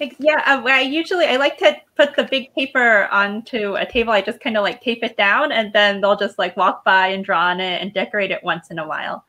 Yeah, 0.00 0.42
uh, 0.46 0.62
I 0.66 0.80
usually 0.80 1.26
I 1.26 1.36
like 1.36 1.58
to 1.58 1.76
put 1.96 2.16
the 2.16 2.24
big 2.24 2.54
paper 2.54 3.08
onto 3.10 3.74
a 3.74 3.86
table. 3.86 4.12
I 4.12 4.20
just 4.20 4.40
kind 4.40 4.56
of 4.56 4.62
like 4.62 4.80
tape 4.82 5.02
it 5.02 5.16
down, 5.16 5.52
and 5.52 5.72
then 5.72 6.00
they'll 6.00 6.16
just 6.16 6.38
like 6.38 6.56
walk 6.56 6.84
by 6.84 7.08
and 7.08 7.24
draw 7.24 7.46
on 7.46 7.60
it 7.60 7.82
and 7.82 7.92
decorate 7.92 8.30
it 8.30 8.42
once 8.42 8.70
in 8.70 8.78
a 8.78 8.86
while. 8.86 9.24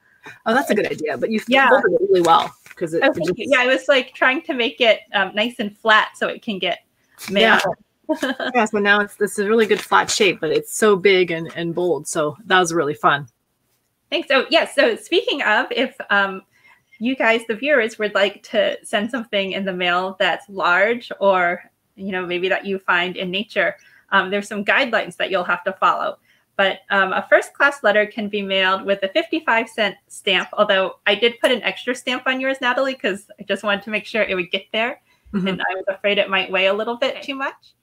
Oh, 0.46 0.54
that's 0.54 0.70
a 0.70 0.76
good 0.76 0.92
idea. 0.92 1.18
But 1.18 1.32
you 1.32 1.42
yeah. 1.48 1.70
folded 1.70 1.94
it 1.94 2.02
really 2.02 2.22
well 2.22 2.54
because 2.70 2.94
it, 2.94 3.04
oh, 3.04 3.14
just... 3.14 3.34
yeah, 3.38 3.60
I 3.60 3.68
was 3.68 3.88
like 3.88 4.14
trying 4.14 4.42
to 4.44 4.54
make 4.54 4.82
it 4.82 5.02
um, 5.14 5.34
nice 5.34 5.56
and 5.60 5.76
flat 5.78 6.10
so 6.16 6.28
it 6.28 6.42
can 6.42 6.60
get. 6.60 6.80
Yeah. 7.30 7.60
yeah, 8.22 8.66
so 8.66 8.80
now 8.80 9.02
it's 9.02 9.16
this 9.16 9.34
is 9.34 9.40
a 9.40 9.50
really 9.50 9.66
good 9.66 9.82
flat 9.82 10.10
shape, 10.10 10.40
but 10.40 10.52
it's 10.52 10.74
so 10.74 10.96
big 10.96 11.32
and, 11.32 11.52
and 11.56 11.76
bold. 11.76 12.08
So 12.08 12.38
that 12.46 12.60
was 12.60 12.74
really 12.74 12.94
fun. 12.94 13.28
Thanks. 14.10 14.30
So 14.30 14.46
yes, 14.50 14.74
so 14.74 14.96
speaking 14.96 15.42
of, 15.42 15.68
if 15.72 15.96
um, 16.10 16.44
you 17.00 17.16
guys, 17.16 17.42
the 17.48 17.56
viewers, 17.56 18.00
would 18.00 18.16
like 18.16 18.44
to 18.44 18.78
send 18.84 19.12
something 19.12 19.52
in 19.52 19.66
the 19.66 19.74
mail 19.74 20.16
that's 20.20 20.48
large 20.50 21.12
or 21.20 21.64
you 21.96 22.12
know 22.12 22.26
maybe 22.26 22.50
that 22.50 22.66
you 22.66 22.80
find 22.80 23.18
in 23.18 23.32
nature, 23.32 23.76
um, 24.12 24.30
there's 24.30 24.48
some 24.48 24.66
guidelines 24.66 25.16
that 25.18 25.32
you'll 25.32 25.44
have 25.44 25.64
to 25.64 25.74
follow. 25.74 26.18
But 26.56 26.80
um, 26.90 27.14
a 27.14 27.26
first 27.30 27.54
class 27.54 27.84
letter 27.84 28.08
can 28.08 28.30
be 28.30 28.42
mailed 28.42 28.84
with 28.84 29.04
a 29.04 29.10
55 29.10 29.70
cent 29.70 29.96
stamp, 30.08 30.50
although 30.54 31.00
I 31.06 31.14
did 31.14 31.40
put 31.40 31.52
an 31.52 31.62
extra 31.62 31.94
stamp 31.94 32.24
on 32.26 32.42
yours, 32.42 32.58
Natalie, 32.62 32.94
because 32.94 33.30
I 33.40 33.44
just 33.44 33.64
wanted 33.64 33.84
to 33.84 33.92
make 33.92 34.06
sure 34.06 34.24
it 34.24 34.34
would 34.34 34.50
get 34.50 34.66
there. 34.74 35.00
Mm-hmm. 35.34 35.48
And 35.48 35.62
I 35.62 35.76
was 35.76 35.86
afraid 35.88 36.18
it 36.18 36.32
might 36.32 36.52
weigh 36.52 36.66
a 36.66 36.74
little 36.74 36.98
bit 36.98 37.22
too 37.22 37.36
much. 37.36 37.76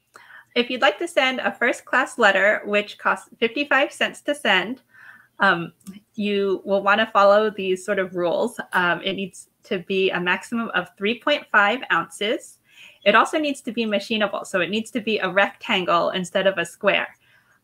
If 0.57 0.71
you'd 0.71 0.83
like 0.83 0.99
to 0.99 1.09
send 1.09 1.39
a 1.41 1.53
first 1.53 1.85
class 1.85 2.19
letter, 2.19 2.63
which 2.65 2.99
costs 2.99 3.29
55 3.39 3.93
cents 3.93 4.21
to 4.23 4.35
send, 4.35 4.83
um, 5.41 5.73
you 6.15 6.63
will 6.65 6.83
want 6.83 7.01
to 7.01 7.07
follow 7.07 7.51
these 7.51 7.85
sort 7.85 7.99
of 7.99 8.15
rules. 8.15 8.61
Um, 8.73 9.01
it 9.03 9.15
needs 9.15 9.49
to 9.65 9.81
be 9.81 10.11
a 10.11 10.21
maximum 10.21 10.71
of 10.75 10.95
3.5 10.97 11.83
ounces. 11.93 12.59
It 13.05 13.15
also 13.15 13.39
needs 13.39 13.61
to 13.63 13.73
be 13.73 13.85
machinable. 13.85 14.47
So 14.47 14.61
it 14.61 14.71
needs 14.71 14.91
to 14.93 15.01
be 15.01 15.19
a 15.19 15.31
rectangle 15.31 16.11
instead 16.11 16.47
of 16.47 16.59
a 16.59 16.65
square. 16.65 17.09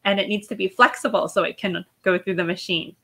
And 0.05 0.19
it 0.19 0.29
needs 0.29 0.49
to 0.49 0.55
be 0.55 0.69
flexible 0.69 1.29
so 1.29 1.45
it 1.45 1.59
can 1.59 1.85
go 2.03 2.19
through 2.19 2.37
the 2.37 2.45
machine. 2.45 2.97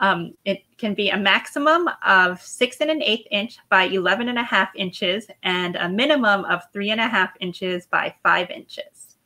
Um, 0.00 0.32
it 0.46 0.62
can 0.78 0.94
be 0.94 1.10
a 1.10 1.16
maximum 1.16 1.88
of 2.06 2.40
six 2.40 2.78
and 2.80 2.90
an 2.90 3.02
eighth 3.02 3.26
inch 3.30 3.58
by 3.68 3.84
11 3.84 4.30
and 4.30 4.38
a 4.38 4.42
half 4.42 4.70
inches 4.74 5.26
and 5.42 5.76
a 5.76 5.90
minimum 5.90 6.46
of 6.46 6.62
three 6.72 6.90
and 6.90 7.00
a 7.00 7.06
half 7.06 7.30
inches 7.40 7.86
by 7.86 8.14
five 8.22 8.48
inches. 8.50 9.16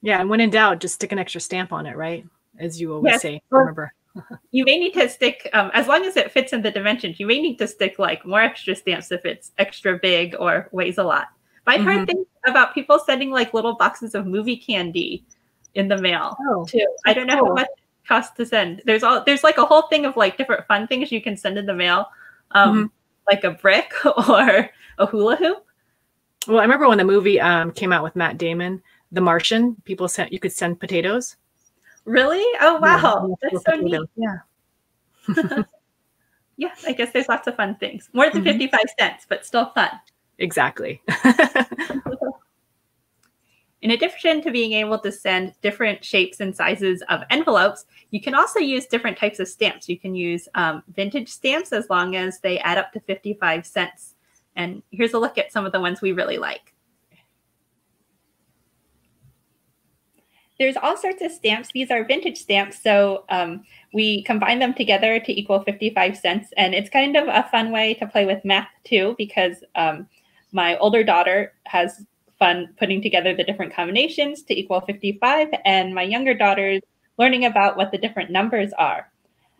Yeah, 0.00 0.20
and 0.20 0.30
when 0.30 0.40
in 0.40 0.48
doubt, 0.48 0.80
just 0.80 0.94
stick 0.94 1.12
an 1.12 1.18
extra 1.18 1.42
stamp 1.42 1.72
on 1.72 1.84
it, 1.84 1.96
right? 1.96 2.24
As 2.58 2.80
you 2.80 2.94
always 2.94 3.12
yes. 3.12 3.22
say, 3.22 3.42
remember. 3.50 3.92
you 4.50 4.64
may 4.64 4.78
need 4.78 4.94
to 4.94 5.08
stick, 5.08 5.48
um, 5.52 5.70
as 5.74 5.86
long 5.86 6.04
as 6.04 6.16
it 6.16 6.32
fits 6.32 6.52
in 6.52 6.62
the 6.62 6.70
dimensions, 6.70 7.20
you 7.20 7.26
may 7.26 7.40
need 7.40 7.58
to 7.58 7.68
stick 7.68 7.98
like 7.98 8.26
more 8.26 8.40
extra 8.40 8.74
stamps 8.74 9.12
if 9.12 9.24
it's 9.24 9.52
extra 9.58 9.98
big 9.98 10.34
or 10.38 10.68
weighs 10.72 10.98
a 10.98 11.04
lot. 11.04 11.28
But 11.64 11.74
I've 11.74 11.80
mm-hmm. 11.80 11.88
heard 11.88 12.06
things 12.06 12.26
about 12.46 12.74
people 12.74 12.98
sending 12.98 13.30
like 13.30 13.54
little 13.54 13.76
boxes 13.76 14.14
of 14.14 14.26
movie 14.26 14.56
candy 14.56 15.24
in 15.74 15.88
the 15.88 15.98
mail 15.98 16.36
oh, 16.48 16.64
too. 16.64 16.86
I 17.06 17.12
don't 17.12 17.26
know 17.26 17.40
cool. 17.40 17.48
how 17.48 17.54
much 17.54 17.68
cost 18.06 18.36
to 18.36 18.46
send. 18.46 18.82
There's 18.86 19.02
all 19.02 19.22
there's 19.24 19.44
like 19.44 19.58
a 19.58 19.64
whole 19.64 19.82
thing 19.82 20.06
of 20.06 20.16
like 20.16 20.38
different 20.38 20.66
fun 20.66 20.86
things 20.86 21.12
you 21.12 21.20
can 21.20 21.36
send 21.36 21.58
in 21.58 21.66
the 21.66 21.74
mail, 21.74 22.06
um, 22.52 22.74
mm-hmm. 22.74 22.86
like 23.30 23.44
a 23.44 23.50
brick 23.50 23.92
or 24.28 24.70
a 24.98 25.06
hula 25.06 25.36
hoop. 25.36 25.64
Well, 26.46 26.58
I 26.58 26.62
remember 26.62 26.88
when 26.88 26.98
the 26.98 27.04
movie 27.04 27.40
um, 27.40 27.72
came 27.72 27.92
out 27.92 28.02
with 28.02 28.16
Matt 28.16 28.38
Damon, 28.38 28.82
The 29.12 29.20
Martian. 29.20 29.76
People 29.84 30.08
sent 30.08 30.32
you 30.32 30.38
could 30.38 30.52
send 30.52 30.80
potatoes. 30.80 31.36
Really? 32.08 32.42
Oh 32.62 32.78
wow, 32.80 33.28
yeah, 33.28 33.34
that's 33.50 33.64
so 33.64 33.74
neat. 33.76 34.00
Yeah. 34.16 34.38
yeah, 36.56 36.74
I 36.86 36.92
guess 36.92 37.12
there's 37.12 37.28
lots 37.28 37.46
of 37.46 37.54
fun 37.54 37.76
things. 37.76 38.08
More 38.14 38.30
than 38.30 38.42
mm-hmm. 38.44 38.58
55 38.58 38.80
cents, 38.98 39.26
but 39.28 39.44
still 39.44 39.66
fun. 39.74 39.90
Exactly. 40.38 41.02
In 43.82 43.90
addition 43.90 44.40
to 44.42 44.50
being 44.50 44.72
able 44.72 44.98
to 45.00 45.12
send 45.12 45.52
different 45.60 46.02
shapes 46.02 46.40
and 46.40 46.56
sizes 46.56 47.02
of 47.10 47.20
envelopes, 47.28 47.84
you 48.10 48.22
can 48.22 48.34
also 48.34 48.58
use 48.58 48.86
different 48.86 49.18
types 49.18 49.38
of 49.38 49.46
stamps. 49.46 49.86
You 49.88 49.98
can 49.98 50.14
use 50.14 50.48
um, 50.54 50.82
vintage 50.94 51.28
stamps 51.28 51.72
as 51.74 51.90
long 51.90 52.16
as 52.16 52.40
they 52.40 52.58
add 52.60 52.78
up 52.78 52.90
to 52.92 53.00
55 53.00 53.66
cents. 53.66 54.14
And 54.56 54.82
here's 54.90 55.12
a 55.12 55.18
look 55.18 55.36
at 55.36 55.52
some 55.52 55.66
of 55.66 55.72
the 55.72 55.80
ones 55.80 56.00
we 56.00 56.12
really 56.12 56.38
like. 56.38 56.74
There's 60.58 60.76
all 60.76 60.96
sorts 60.96 61.22
of 61.22 61.30
stamps. 61.30 61.70
These 61.72 61.90
are 61.90 62.04
vintage 62.04 62.38
stamps, 62.38 62.82
so 62.82 63.24
um, 63.28 63.64
we 63.92 64.24
combine 64.24 64.58
them 64.58 64.74
together 64.74 65.20
to 65.20 65.40
equal 65.40 65.62
55 65.62 66.16
cents. 66.16 66.48
And 66.56 66.74
it's 66.74 66.90
kind 66.90 67.16
of 67.16 67.28
a 67.28 67.48
fun 67.50 67.70
way 67.70 67.94
to 67.94 68.06
play 68.06 68.26
with 68.26 68.44
math 68.44 68.68
too, 68.84 69.14
because 69.18 69.62
um, 69.76 70.08
my 70.52 70.76
older 70.78 71.04
daughter 71.04 71.52
has 71.66 72.04
fun 72.38 72.74
putting 72.78 73.02
together 73.02 73.34
the 73.34 73.44
different 73.44 73.74
combinations 73.74 74.42
to 74.44 74.58
equal 74.58 74.80
55, 74.80 75.48
and 75.64 75.94
my 75.94 76.02
younger 76.02 76.34
daughter's 76.34 76.82
learning 77.18 77.44
about 77.44 77.76
what 77.76 77.90
the 77.92 77.98
different 77.98 78.30
numbers 78.30 78.72
are. 78.78 79.10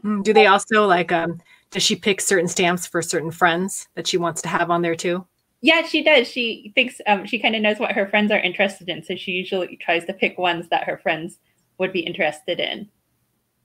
Mm, 0.05 0.23
do 0.23 0.33
they 0.33 0.47
also 0.47 0.87
like, 0.87 1.13
um, 1.13 1.41
does 1.71 1.83
she 1.83 1.97
pick 1.97 2.21
certain 2.21 2.49
stamps 2.49 2.87
for 2.87 3.03
certain 3.03 3.31
friends 3.31 3.89
that 3.95 4.07
she 4.07 4.17
wants 4.17 4.43
to 4.43 4.49
have 4.49 4.71
on 4.71 4.83
there 4.83 4.95
too? 4.95 5.27
Yeah, 5.61 5.83
she 5.83 6.03
does. 6.03 6.29
She 6.29 6.73
thinks 6.75 7.01
um, 7.07 7.27
she 7.27 7.39
kind 7.39 7.57
of 7.57 7.63
knows 7.63 7.79
what 7.79 7.93
her 7.93 8.07
friends 8.09 8.31
are 8.31 8.39
interested 8.39 8.89
in. 8.89 9.03
So 9.03 9.17
she 9.17 9.33
usually 9.33 9.77
tries 9.77 10.05
to 10.05 10.13
pick 10.13 10.39
ones 10.39 10.69
that 10.69 10.85
her 10.85 10.99
friends 10.99 11.39
would 11.79 11.93
be 11.93 12.01
interested 12.01 12.61
in. 12.61 12.89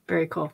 Very 0.08 0.28
cool. 0.28 0.52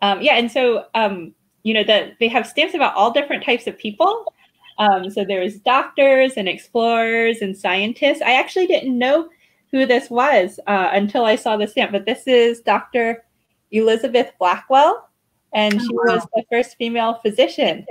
Um, 0.00 0.22
yeah. 0.22 0.34
And 0.34 0.50
so, 0.50 0.86
um, 0.94 1.34
you 1.62 1.74
know, 1.74 1.84
that 1.84 2.14
they 2.18 2.28
have 2.28 2.46
stamps 2.46 2.74
about 2.74 2.94
all 2.94 3.10
different 3.10 3.44
types 3.44 3.66
of 3.66 3.78
people. 3.78 4.32
Um, 4.78 5.10
so 5.10 5.24
there's 5.24 5.58
doctors 5.58 6.32
and 6.36 6.48
explorers 6.48 7.42
and 7.42 7.56
scientists. 7.56 8.22
I 8.22 8.34
actually 8.34 8.66
didn't 8.66 8.98
know 8.98 9.28
who 9.70 9.86
this 9.86 10.10
was 10.10 10.58
uh, 10.66 10.90
until 10.92 11.24
I 11.24 11.36
saw 11.36 11.56
the 11.56 11.66
stamp, 11.66 11.92
but 11.92 12.06
this 12.06 12.26
is 12.26 12.60
Dr. 12.60 13.24
Elizabeth 13.70 14.32
Blackwell, 14.38 15.08
and 15.52 15.80
she 15.80 15.88
oh, 15.92 16.04
wow. 16.04 16.14
was 16.14 16.26
the 16.34 16.44
first 16.50 16.76
female 16.76 17.18
physician. 17.22 17.84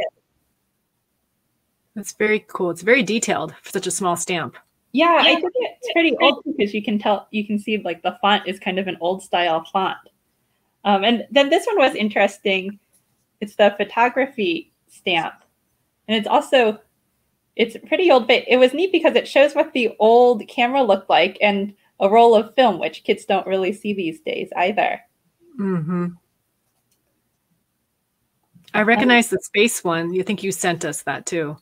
That's 1.96 2.14
very 2.14 2.46
cool. 2.48 2.72
It's 2.72 2.82
very 2.82 3.04
detailed 3.04 3.54
for 3.62 3.70
such 3.70 3.88
a 3.88 3.92
small 3.92 4.16
stamp. 4.16 4.58
Yeah, 4.94 5.18
I 5.22 5.36
think 5.36 5.52
it's 5.56 5.92
pretty 5.94 6.16
old 6.22 6.44
because 6.46 6.74
you 6.74 6.84
can 6.84 7.00
tell 7.00 7.28
you 7.32 7.46
can 7.46 7.58
see 7.58 7.78
like 7.80 8.04
the 8.04 8.18
font 8.22 8.48
is 8.48 8.60
kind 8.60 8.78
of 8.78 8.88
an 8.88 8.98
old 9.02 9.24
style 9.24 9.64
font. 9.72 9.98
Um, 10.86 11.04
and 11.04 11.26
then 11.32 11.50
this 11.50 11.66
one 11.66 11.78
was 11.78 11.96
interesting. 11.96 12.80
It's 13.42 13.56
the 13.56 13.74
photography 13.78 14.72
stamp 14.88 15.44
and 16.08 16.18
it's 16.18 16.28
also 16.28 16.80
it's 17.56 17.78
pretty 17.88 18.12
old 18.12 18.28
but 18.28 18.44
it 18.48 18.58
was 18.58 18.74
neat 18.74 18.92
because 18.92 19.16
it 19.16 19.28
shows 19.28 19.54
what 19.54 19.74
the 19.74 19.96
old 20.00 20.48
camera 20.48 20.84
looked 20.84 21.10
like 21.10 21.38
and 21.42 21.74
a 22.00 22.10
roll 22.10 22.36
of 22.36 22.54
film 22.56 22.80
which 22.80 23.04
kids 23.04 23.26
don't 23.26 23.48
really 23.48 23.74
see 23.74 23.94
these 23.94 24.20
days 24.22 24.50
either 24.58 25.00
mm-hmm. 25.60 26.08
i 28.74 28.82
recognize 28.82 29.30
the 29.30 29.40
space 29.40 29.84
one 29.84 30.14
you 30.14 30.24
think 30.24 30.44
you 30.44 30.52
sent 30.52 30.84
us 30.86 31.04
that 31.04 31.26
too 31.26 31.56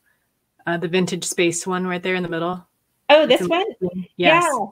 uh, 0.68 0.78
the 0.78 0.88
vintage 0.88 1.24
space 1.24 1.66
one 1.66 1.86
right 1.86 2.04
there 2.04 2.16
in 2.16 2.24
the 2.24 2.30
middle 2.30 2.66
oh 3.10 3.26
this 3.26 3.48
one 3.48 3.66
yes. 4.18 4.44
yeah 4.44 4.66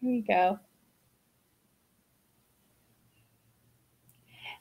here 0.00 0.12
you 0.12 0.22
go 0.22 0.58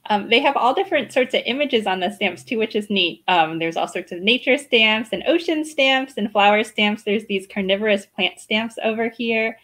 Um, 0.09 0.29
they 0.29 0.41
have 0.41 0.57
all 0.57 0.73
different 0.73 1.13
sorts 1.13 1.33
of 1.33 1.43
images 1.45 1.87
on 1.87 1.99
the 1.99 2.11
stamps 2.11 2.43
too, 2.43 2.57
which 2.57 2.75
is 2.75 2.89
neat. 2.89 3.23
Um, 3.27 3.57
there's 3.59 3.77
all 3.77 3.87
sorts 3.87 4.11
of 4.11 4.19
nature 4.19 4.57
stamps 4.57 5.09
and 5.13 5.23
ocean 5.27 5.63
stamps 5.63 6.15
and 6.17 6.31
flower 6.31 6.63
stamps. 6.63 7.03
There's 7.03 7.25
these 7.25 7.47
carnivorous 7.47 8.05
plant 8.05 8.39
stamps 8.39 8.75
over 8.83 9.07
here. 9.09 9.57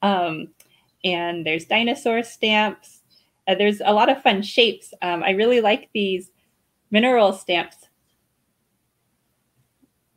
Um, 0.00 0.48
and 1.04 1.44
there's 1.44 1.66
dinosaur 1.66 2.22
stamps. 2.22 3.02
Uh, 3.46 3.54
there's 3.54 3.82
a 3.84 3.92
lot 3.92 4.08
of 4.08 4.22
fun 4.22 4.40
shapes. 4.40 4.94
Um, 5.02 5.22
I 5.22 5.30
really 5.30 5.60
like 5.60 5.90
these 5.92 6.30
mineral 6.90 7.32
stamps 7.34 7.76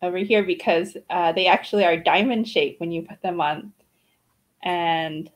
over 0.05 0.17
here 0.17 0.43
because 0.43 0.95
uh, 1.09 1.31
they 1.31 1.47
actually 1.47 1.83
are 1.83 1.97
diamond 1.97 2.47
shaped 2.47 2.79
when 2.79 2.91
you 2.91 3.01
put 3.01 3.21
them 3.21 3.41
on. 3.41 3.73
And 4.63 5.29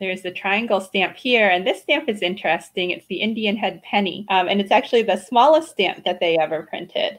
there's 0.00 0.22
the 0.22 0.30
triangle 0.30 0.80
stamp 0.80 1.16
here, 1.16 1.48
and 1.48 1.66
this 1.66 1.82
stamp 1.82 2.08
is 2.08 2.22
interesting. 2.22 2.90
It's 2.90 3.06
the 3.06 3.20
Indian 3.20 3.56
head 3.56 3.82
penny, 3.82 4.26
um, 4.30 4.48
and 4.48 4.60
it's 4.60 4.70
actually 4.70 5.02
the 5.02 5.16
smallest 5.16 5.70
stamp 5.70 6.04
that 6.04 6.20
they 6.20 6.38
ever 6.38 6.62
printed. 6.62 7.18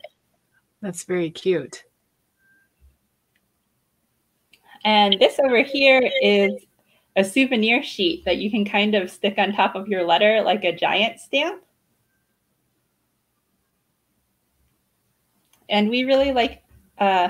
That's 0.82 1.04
very 1.04 1.30
cute. 1.30 1.84
And 4.84 5.18
this 5.20 5.40
over 5.40 5.62
here 5.62 6.10
is 6.24 6.54
a 7.16 7.24
souvenir 7.24 7.84
sheet 7.84 8.26
that 8.26 8.38
you 8.38 8.50
can 8.50 8.66
kind 8.66 8.96
of 8.96 9.12
stick 9.12 9.36
on 9.38 9.54
top 9.54 9.76
of 9.76 9.88
your 9.88 10.04
letter 10.04 10.42
like 10.42 10.64
a 10.64 10.76
giant 10.76 11.20
stamp. 11.20 11.64
And 15.70 15.90
we 15.90 16.04
really 16.04 16.32
like 16.32 16.64
uh, 17.02 17.30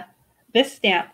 this 0.53 0.71
stamp 0.73 1.09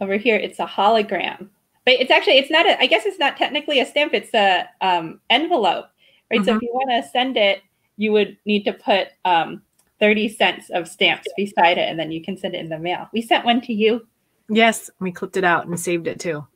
over 0.00 0.16
here. 0.16 0.36
It's 0.36 0.58
a 0.58 0.66
hologram 0.66 1.50
but 1.84 1.94
it's 1.94 2.10
actually 2.10 2.36
it's 2.36 2.50
not 2.50 2.66
a 2.66 2.78
i 2.82 2.86
guess 2.86 3.06
it's 3.06 3.18
not 3.18 3.34
technically 3.34 3.80
a 3.80 3.86
stamp 3.86 4.12
it's 4.12 4.34
a 4.34 4.68
um, 4.82 5.18
envelope 5.30 5.86
right 6.30 6.40
mm-hmm. 6.40 6.44
so 6.44 6.50
if 6.50 6.56
mm-hmm. 6.56 6.64
you 6.66 6.70
want 6.74 6.90
to 6.90 7.10
send 7.10 7.38
it 7.38 7.62
you 7.98 8.12
would 8.12 8.36
need 8.44 8.64
to 8.64 8.72
put 8.72 9.08
um, 9.24 9.62
30 10.00 10.28
cents 10.28 10.70
of 10.70 10.88
stamps 10.88 11.26
beside 11.36 11.76
it, 11.76 11.88
and 11.88 11.98
then 11.98 12.10
you 12.10 12.22
can 12.22 12.38
send 12.38 12.54
it 12.54 12.60
in 12.60 12.68
the 12.68 12.78
mail. 12.78 13.08
We 13.12 13.20
sent 13.20 13.44
one 13.44 13.60
to 13.62 13.72
you. 13.74 14.06
Yes, 14.48 14.88
we 15.00 15.12
clipped 15.12 15.36
it 15.36 15.44
out 15.44 15.66
and 15.66 15.78
saved 15.78 16.06
it 16.06 16.20
too. 16.20 16.46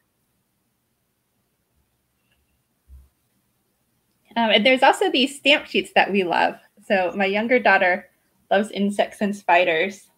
Um, 4.35 4.51
and 4.51 4.65
there's 4.65 4.83
also 4.83 5.11
these 5.11 5.37
stamp 5.37 5.67
sheets 5.67 5.91
that 5.95 6.11
we 6.11 6.25
love. 6.25 6.55
So 6.87 7.13
my 7.15 7.27
younger 7.27 7.59
daughter 7.59 8.09
loves 8.51 8.71
insects 8.71 9.21
and 9.21 9.37
spiders. 9.37 10.09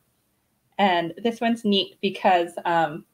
And 0.79 1.15
this 1.23 1.41
one's 1.41 1.65
neat 1.65 1.97
because 2.01 2.53
um, 2.65 3.05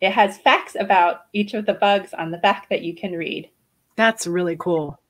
it 0.00 0.12
has 0.12 0.38
facts 0.38 0.76
about 0.78 1.22
each 1.32 1.54
of 1.54 1.66
the 1.66 1.74
bugs 1.74 2.12
on 2.14 2.30
the 2.30 2.38
back 2.38 2.68
that 2.68 2.82
you 2.82 2.94
can 2.94 3.12
read. 3.12 3.50
That's 3.96 4.26
really 4.26 4.56
cool. 4.58 5.00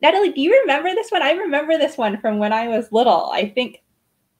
Natalie, 0.00 0.32
do 0.32 0.40
you 0.40 0.60
remember 0.60 0.90
this 0.90 1.10
one? 1.10 1.22
I 1.22 1.32
remember 1.32 1.78
this 1.78 1.96
one 1.96 2.20
from 2.20 2.38
when 2.38 2.52
I 2.52 2.68
was 2.68 2.92
little. 2.92 3.30
I 3.30 3.48
think 3.48 3.82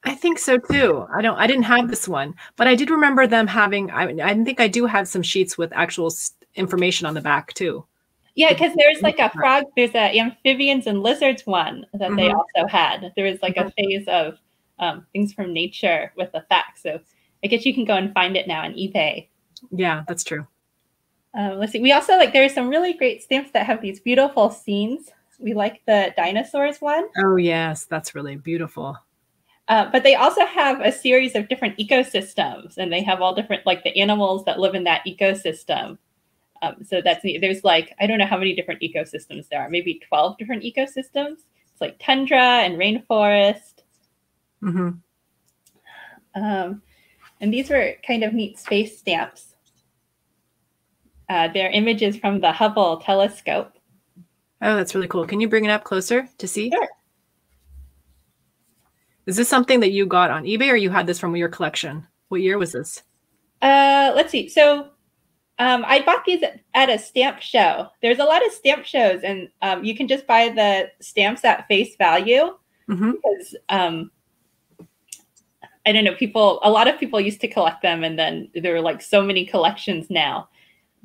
I 0.07 0.15
think 0.15 0.39
so 0.39 0.59
too. 0.59 1.07
I 1.15 1.23
don't 1.23 1.39
I 1.39 1.47
didn't 1.47 1.65
have 1.65 1.89
this 1.89 2.07
one, 2.07 2.35
but 2.57 2.67
I 2.67 2.75
did 2.75 2.91
remember 2.91 3.27
them 3.27 3.47
having 3.47 3.91
I 3.91 4.09
I 4.23 4.35
think 4.45 4.61
I 4.61 4.69
do 4.69 4.87
have 4.87 5.09
some 5.09 5.23
sheets 5.23 5.57
with 5.57 5.73
actual 5.73 6.13
information 6.55 7.07
on 7.07 7.15
the 7.15 7.21
back 7.21 7.55
too. 7.55 7.87
Yeah, 8.35 8.53
because 8.53 8.75
there's 8.75 9.01
like 9.01 9.19
a 9.21 9.31
frog, 9.31 9.65
there's 9.77 9.95
a 9.95 10.19
amphibians 10.19 10.87
and 10.87 11.03
lizards 11.03 11.47
one 11.47 11.87
that 11.95 12.11
mm-hmm. 12.11 12.17
they 12.17 12.31
also 12.31 12.67
had. 12.69 13.13
There 13.17 13.25
was 13.25 13.41
like 13.41 13.57
a 13.57 13.65
mm-hmm. 13.65 13.69
phase 13.79 14.09
of 14.09 14.39
um, 14.79 15.07
things 15.13 15.33
from 15.33 15.53
nature 15.53 16.13
with 16.17 16.33
the 16.33 16.45
facts. 16.49 16.83
So 16.83 17.01
I 17.43 17.47
guess 17.47 17.65
you 17.65 17.75
can 17.75 17.85
go 17.85 17.95
and 17.95 18.13
find 18.13 18.37
it 18.37 18.49
now 18.49 18.63
on 18.63 18.75
eBay. 18.75 19.29
Yeah, 19.71 20.05
that's 20.07 20.25
true. 20.25 20.47
Um, 21.35 21.59
let's 21.59 21.73
see. 21.73 21.81
We 21.81 21.93
also 21.93 22.17
like 22.17 22.33
there's 22.33 22.55
some 22.55 22.69
really 22.69 22.93
great 22.93 23.23
stamps 23.23 23.51
that 23.53 23.67
have 23.67 23.81
these 23.81 24.01
beautiful 24.01 24.51
scenes. 24.51 25.11
We 25.39 25.53
like 25.53 25.83
the 25.87 26.15
dinosaurs 26.17 26.81
one. 26.81 27.09
Oh 27.19 27.37
yes, 27.37 27.87
that's 27.87 28.15
really 28.15 28.37
beautiful. 28.37 28.97
Uh, 29.67 29.91
but 29.91 30.03
they 30.03 30.15
also 30.15 30.45
have 30.45 30.81
a 30.81 30.93
series 30.93 31.35
of 31.35 31.49
different 31.49 31.79
ecosystems, 31.79 32.77
and 32.77 32.93
they 32.93 33.03
have 33.03 33.21
all 33.21 33.35
different 33.35 33.65
like 33.67 33.83
the 33.83 33.99
animals 33.99 34.45
that 34.45 34.61
live 34.61 34.75
in 34.75 34.85
that 34.85 35.03
ecosystem. 35.07 35.99
Um, 36.63 36.77
so 36.85 37.01
that's 37.03 37.25
neat. 37.25 37.41
There's 37.41 37.65
like, 37.65 37.95
I 38.01 38.07
don't 38.07 38.19
know 38.19 38.27
how 38.27 38.39
many 38.39 38.55
different 38.55 38.81
ecosystems 38.81 39.49
there 39.49 39.61
are, 39.61 39.69
maybe 39.69 40.01
12 40.09 40.39
different 40.39 40.63
ecosystems. 40.63 41.39
It's 41.73 41.81
like 41.81 41.99
tundra 41.99 42.39
and 42.39 42.79
rainforest. 42.79 43.74
Mm-hmm. 44.65 46.43
Um, 46.43 46.83
and 47.41 47.53
these 47.53 47.71
were 47.71 47.95
kind 48.07 48.25
of 48.25 48.33
neat 48.33 48.59
space 48.59 48.99
stamps. 48.99 49.55
Uh, 51.29 51.49
they're 51.49 51.71
images 51.71 52.17
from 52.17 52.41
the 52.41 52.53
Hubble 52.53 52.99
telescope. 52.99 53.73
Oh, 54.63 54.77
that's 54.77 54.95
really 54.95 55.09
cool. 55.09 55.27
Can 55.27 55.41
you 55.41 55.49
bring 55.49 55.65
it 55.65 55.71
up 55.71 55.85
closer 55.85 56.29
to 56.39 56.49
see? 56.49 56.71
Sure. 56.71 56.89
Is 59.27 59.37
this 59.37 59.49
something 59.49 59.81
that 59.81 59.93
you 59.93 60.07
got 60.07 60.31
on 60.31 60.45
eBay 60.45 60.71
or 60.71 60.77
you 60.77 60.91
had 60.91 61.07
this 61.07 61.19
from 61.19 61.35
your 61.37 61.49
collection? 61.49 62.07
What 62.29 62.41
year 62.41 62.59
was 62.59 62.73
this? 62.73 63.03
Uh, 63.63 64.13
let's 64.15 64.31
see. 64.31 64.49
So 64.49 64.91
um, 65.59 65.85
I 65.87 66.03
bought 66.03 66.25
these 66.25 66.43
at 66.75 66.91
a 66.91 66.99
stamp 66.99 67.41
show. 67.41 67.89
There's 68.03 68.19
a 68.19 68.25
lot 68.25 68.45
of 68.45 68.53
stamp 68.53 68.85
shows, 68.85 69.23
and 69.23 69.49
um, 69.63 69.85
you 69.85 69.97
can 69.97 70.09
just 70.09 70.27
buy 70.27 70.49
the 70.49 70.91
stamps 71.01 71.45
at 71.45 71.67
face 71.69 71.97
value 71.97 72.57
mm-hmm. 72.89 73.13
because 73.13 73.57
um, 73.69 74.11
I 75.87 75.93
don't 75.93 76.05
know. 76.05 76.15
People, 76.15 76.61
a 76.63 76.71
lot 76.71 76.89
of 76.89 76.99
people 76.99 77.21
used 77.21 77.41
to 77.43 77.49
collect 77.49 77.83
them, 77.83 78.05
and 78.05 78.19
then 78.19 78.49
there 78.55 78.75
are 78.75 78.81
like 78.81 79.03
so 79.03 79.23
many 79.23 79.45
collections 79.45 80.09
now 80.09 80.49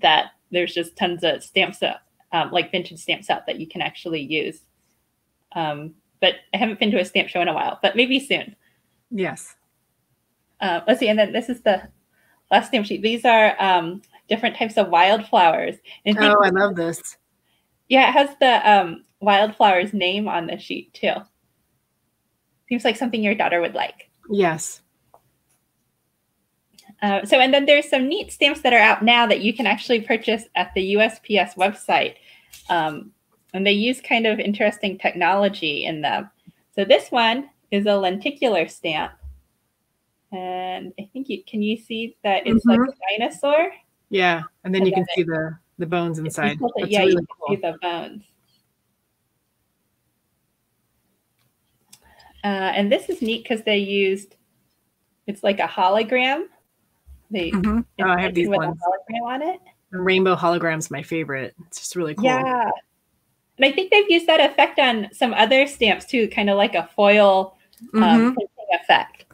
that 0.02 0.32
there's 0.52 0.74
just 0.74 0.96
tons 0.96 1.24
of 1.24 1.44
stamps, 1.44 1.84
up, 1.84 2.02
um, 2.32 2.52
like 2.52 2.72
vintage 2.72 3.00
stamps 3.00 3.30
out 3.30 3.46
that 3.46 3.60
you 3.60 3.68
can 3.68 3.82
actually 3.82 4.22
use. 4.22 4.62
Um, 5.54 5.96
but 6.22 6.36
I 6.54 6.58
haven't 6.58 6.80
been 6.80 6.92
to 6.92 7.00
a 7.00 7.06
stamp 7.06 7.30
show 7.30 7.42
in 7.42 7.48
a 7.48 7.54
while, 7.54 7.80
but 7.82 7.96
maybe 7.96 8.20
soon. 8.20 8.56
Yes. 9.12 9.56
Uh, 10.62 10.82
let's 10.88 11.00
see, 11.00 11.08
and 11.08 11.20
then 11.20 11.34
this 11.34 11.50
is 11.50 11.62
the 11.62 11.82
last 12.52 12.68
stamp 12.68 12.86
sheet. 12.86 13.02
These 13.02 13.26
are 13.26 13.62
um, 13.62 14.02
different 14.28 14.56
types 14.56 14.78
of 14.78 14.90
wildflowers. 14.90 15.76
And 16.06 16.18
oh, 16.20 16.44
I 16.44 16.50
love 16.50 16.76
this. 16.76 17.18
Yeah, 17.90 18.10
it 18.10 18.14
has 18.14 18.30
the 18.40 18.70
um, 18.70 19.04
wildflower's 19.22 19.94
name 19.94 20.28
on 20.28 20.48
the 20.48 20.58
sheet 20.58 20.94
too. 20.94 21.14
Seems 22.68 22.86
like 22.86 22.98
something 22.98 23.24
your 23.24 23.36
daughter 23.36 23.62
would 23.62 23.74
like. 23.74 24.09
Yes. 24.30 24.82
Uh, 27.02 27.26
so, 27.26 27.40
and 27.40 27.54
then 27.54 27.66
there's 27.66 27.90
some 27.90 28.08
neat 28.08 28.32
stamps 28.32 28.62
that 28.62 28.74
are 28.74 28.80
out 28.80 29.04
now 29.04 29.26
that 29.26 29.42
you 29.42 29.54
can 29.54 29.66
actually 29.66 30.02
purchase 30.02 30.44
at 30.56 30.74
the 30.74 30.96
USPS 30.96 31.56
website. 31.56 32.16
Um, 32.70 33.12
and 33.54 33.66
they 33.66 33.72
use 33.72 34.02
kind 34.02 34.28
of 34.28 34.40
interesting 34.40 34.98
technology 34.98 35.86
in 35.86 36.02
them. 36.02 36.30
So, 36.76 36.84
this 36.84 37.10
one 37.10 37.50
is 37.72 37.86
a 37.86 37.96
lenticular 37.96 38.68
stamp. 38.68 39.14
And 40.32 40.94
I 41.00 41.10
think 41.12 41.30
you 41.30 41.44
can 41.44 41.64
you 41.64 41.76
see 41.78 42.16
that 42.24 42.46
it's 42.46 42.66
mm-hmm. 42.66 42.82
like 42.82 42.92
a 42.92 43.18
dinosaur? 43.18 43.72
Yeah, 44.10 44.44
and 44.64 44.74
then 44.74 44.82
and 44.82 44.90
you 44.90 44.96
then 44.96 45.06
can 45.06 45.16
see 45.16 45.24
the 45.24 45.58
the 45.80 45.88
bones 45.88 46.20
inside. 46.20 46.60
Yeah, 46.78 47.00
really 47.00 47.14
you 47.14 47.18
cool. 47.18 47.48
can 47.48 47.56
see 47.56 47.62
the 47.62 47.78
bones. 47.82 48.24
Uh, 52.44 52.72
and 52.76 52.92
this 52.92 53.10
is 53.10 53.22
neat 53.22 53.44
because 53.44 53.64
they 53.64 53.78
used 53.78 54.36
it's 55.28 55.44
like 55.44 55.60
a 55.60 55.68
hologram. 55.68 56.46
They 57.30 57.52
mm-hmm. 57.52 57.82
oh, 58.02 58.10
I 58.10 58.20
have 58.20 58.34
these 58.34 58.50
with 58.50 58.58
ones. 58.58 58.80
a 58.82 59.14
hologram 59.14 59.28
on 59.28 59.42
it. 59.44 59.60
The 59.92 60.00
rainbow 60.00 60.36
hologram's 60.36 60.90
my 60.90 61.04
favorite. 61.04 61.56
It's 61.68 61.80
just 61.80 61.96
really 61.96 62.16
cool. 62.16 62.26
Yeah. 62.26 62.72
And 63.58 63.66
I 63.66 63.72
think 63.72 63.92
they've 63.92 64.10
used 64.10 64.26
that 64.28 64.40
effect 64.40 64.80
on 64.80 65.10
some 65.12 65.34
other 65.34 65.68
stamps 65.68 66.06
too, 66.06 66.28
kind 66.30 66.50
of 66.50 66.58
like 66.58 66.76
a 66.76 66.90
foil 66.96 67.58
um, 67.94 68.02
mm-hmm. 68.02 68.82
effect. 68.82 69.26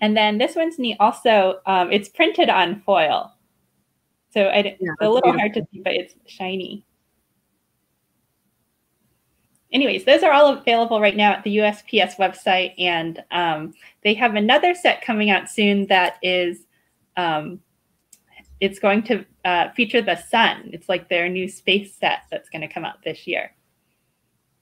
And 0.00 0.16
then 0.16 0.38
this 0.38 0.54
one's 0.54 0.78
neat 0.78 0.96
also. 1.00 1.60
Um, 1.66 1.90
it's 1.90 2.08
printed 2.08 2.50
on 2.50 2.82
foil. 2.82 3.32
So 4.32 4.42
I, 4.42 4.56
yeah, 4.58 4.72
it's 4.78 4.80
a 5.00 5.08
little 5.08 5.32
beautiful. 5.32 5.40
hard 5.40 5.54
to 5.54 5.66
see, 5.72 5.80
but 5.80 5.94
it's 5.94 6.14
shiny. 6.26 6.84
Anyways, 9.74 10.04
those 10.04 10.22
are 10.22 10.32
all 10.32 10.56
available 10.56 11.00
right 11.00 11.16
now 11.16 11.32
at 11.32 11.42
the 11.42 11.56
USPS 11.56 12.16
website. 12.16 12.74
And 12.78 13.22
um, 13.32 13.74
they 14.04 14.14
have 14.14 14.36
another 14.36 14.72
set 14.72 15.02
coming 15.02 15.30
out 15.30 15.50
soon 15.50 15.86
that 15.88 16.18
is, 16.22 16.60
um, 17.16 17.60
it's 18.60 18.78
going 18.78 19.02
to 19.02 19.24
uh, 19.44 19.70
feature 19.72 20.00
the 20.00 20.14
sun. 20.14 20.70
It's 20.72 20.88
like 20.88 21.08
their 21.08 21.28
new 21.28 21.48
space 21.48 21.92
set 21.96 22.20
that's 22.30 22.48
going 22.48 22.62
to 22.62 22.68
come 22.68 22.84
out 22.84 23.02
this 23.04 23.26
year. 23.26 23.52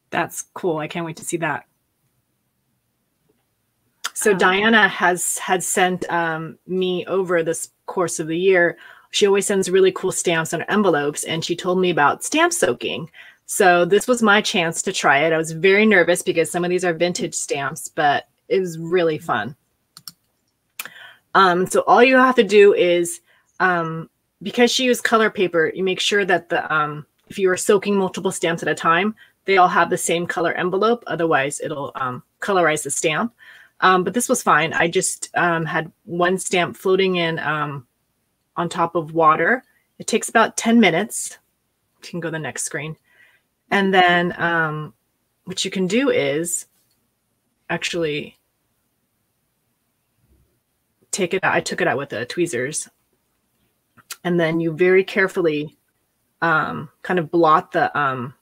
That's 0.08 0.42
cool. 0.54 0.78
I 0.78 0.88
can't 0.88 1.04
wait 1.04 1.18
to 1.18 1.24
see 1.24 1.36
that. 1.36 1.66
So 4.14 4.32
um, 4.32 4.38
Diana 4.38 4.88
has 4.88 5.36
had 5.36 5.62
sent 5.62 6.10
um, 6.10 6.58
me 6.66 7.04
over 7.06 7.42
this 7.42 7.70
course 7.84 8.18
of 8.18 8.28
the 8.28 8.38
year. 8.38 8.78
She 9.10 9.26
always 9.26 9.46
sends 9.46 9.70
really 9.70 9.92
cool 9.92 10.12
stamps 10.12 10.54
on 10.54 10.62
envelopes, 10.62 11.24
and 11.24 11.44
she 11.44 11.54
told 11.54 11.78
me 11.78 11.90
about 11.90 12.24
stamp 12.24 12.52
soaking. 12.52 13.10
So 13.46 13.84
this 13.84 14.08
was 14.08 14.22
my 14.22 14.40
chance 14.40 14.82
to 14.82 14.92
try 14.92 15.24
it. 15.24 15.32
I 15.32 15.36
was 15.36 15.52
very 15.52 15.84
nervous 15.84 16.22
because 16.22 16.50
some 16.50 16.64
of 16.64 16.70
these 16.70 16.84
are 16.84 16.94
vintage 16.94 17.34
stamps, 17.34 17.88
but 17.88 18.28
it 18.48 18.60
was 18.60 18.78
really 18.78 19.18
fun. 19.18 19.56
Um, 21.34 21.66
so 21.66 21.80
all 21.86 22.02
you 22.02 22.16
have 22.16 22.34
to 22.36 22.44
do 22.44 22.74
is, 22.74 23.20
um, 23.60 24.08
because 24.42 24.70
she 24.70 24.84
used 24.84 25.04
color 25.04 25.30
paper, 25.30 25.70
you 25.74 25.84
make 25.84 26.00
sure 26.00 26.24
that 26.24 26.48
the 26.48 26.72
um, 26.72 27.06
if 27.28 27.38
you 27.38 27.48
are 27.50 27.56
soaking 27.56 27.96
multiple 27.96 28.32
stamps 28.32 28.62
at 28.62 28.68
a 28.68 28.74
time, 28.74 29.14
they 29.44 29.56
all 29.56 29.68
have 29.68 29.90
the 29.90 29.98
same 29.98 30.26
color 30.26 30.52
envelope. 30.52 31.02
Otherwise, 31.06 31.60
it'll 31.60 31.92
um, 31.94 32.22
colorize 32.40 32.82
the 32.82 32.90
stamp. 32.90 33.32
Um, 33.80 34.04
but 34.04 34.14
this 34.14 34.28
was 34.28 34.42
fine. 34.42 34.72
I 34.72 34.88
just 34.88 35.30
um, 35.34 35.64
had 35.64 35.90
one 36.04 36.38
stamp 36.38 36.76
floating 36.76 37.16
in 37.16 37.38
um, 37.40 37.86
on 38.56 38.68
top 38.68 38.94
of 38.94 39.14
water. 39.14 39.64
It 39.98 40.06
takes 40.06 40.28
about 40.28 40.56
10 40.56 40.78
minutes. 40.78 41.38
You 42.02 42.10
can 42.10 42.20
go 42.20 42.28
to 42.28 42.32
the 42.32 42.38
next 42.38 42.64
screen. 42.64 42.96
And 43.72 43.92
then 43.92 44.38
um, 44.38 44.92
what 45.44 45.64
you 45.64 45.70
can 45.70 45.86
do 45.86 46.10
is 46.10 46.66
actually 47.70 48.36
take 51.10 51.32
it 51.32 51.42
out. 51.42 51.54
I 51.54 51.60
took 51.60 51.80
it 51.80 51.88
out 51.88 51.96
with 51.96 52.10
the 52.10 52.26
tweezers. 52.26 52.88
And 54.24 54.38
then 54.38 54.60
you 54.60 54.72
very 54.76 55.02
carefully 55.02 55.78
um, 56.42 56.90
kind 57.00 57.18
of 57.18 57.30
blot 57.30 57.72
the 57.72 57.98
um, 57.98 58.34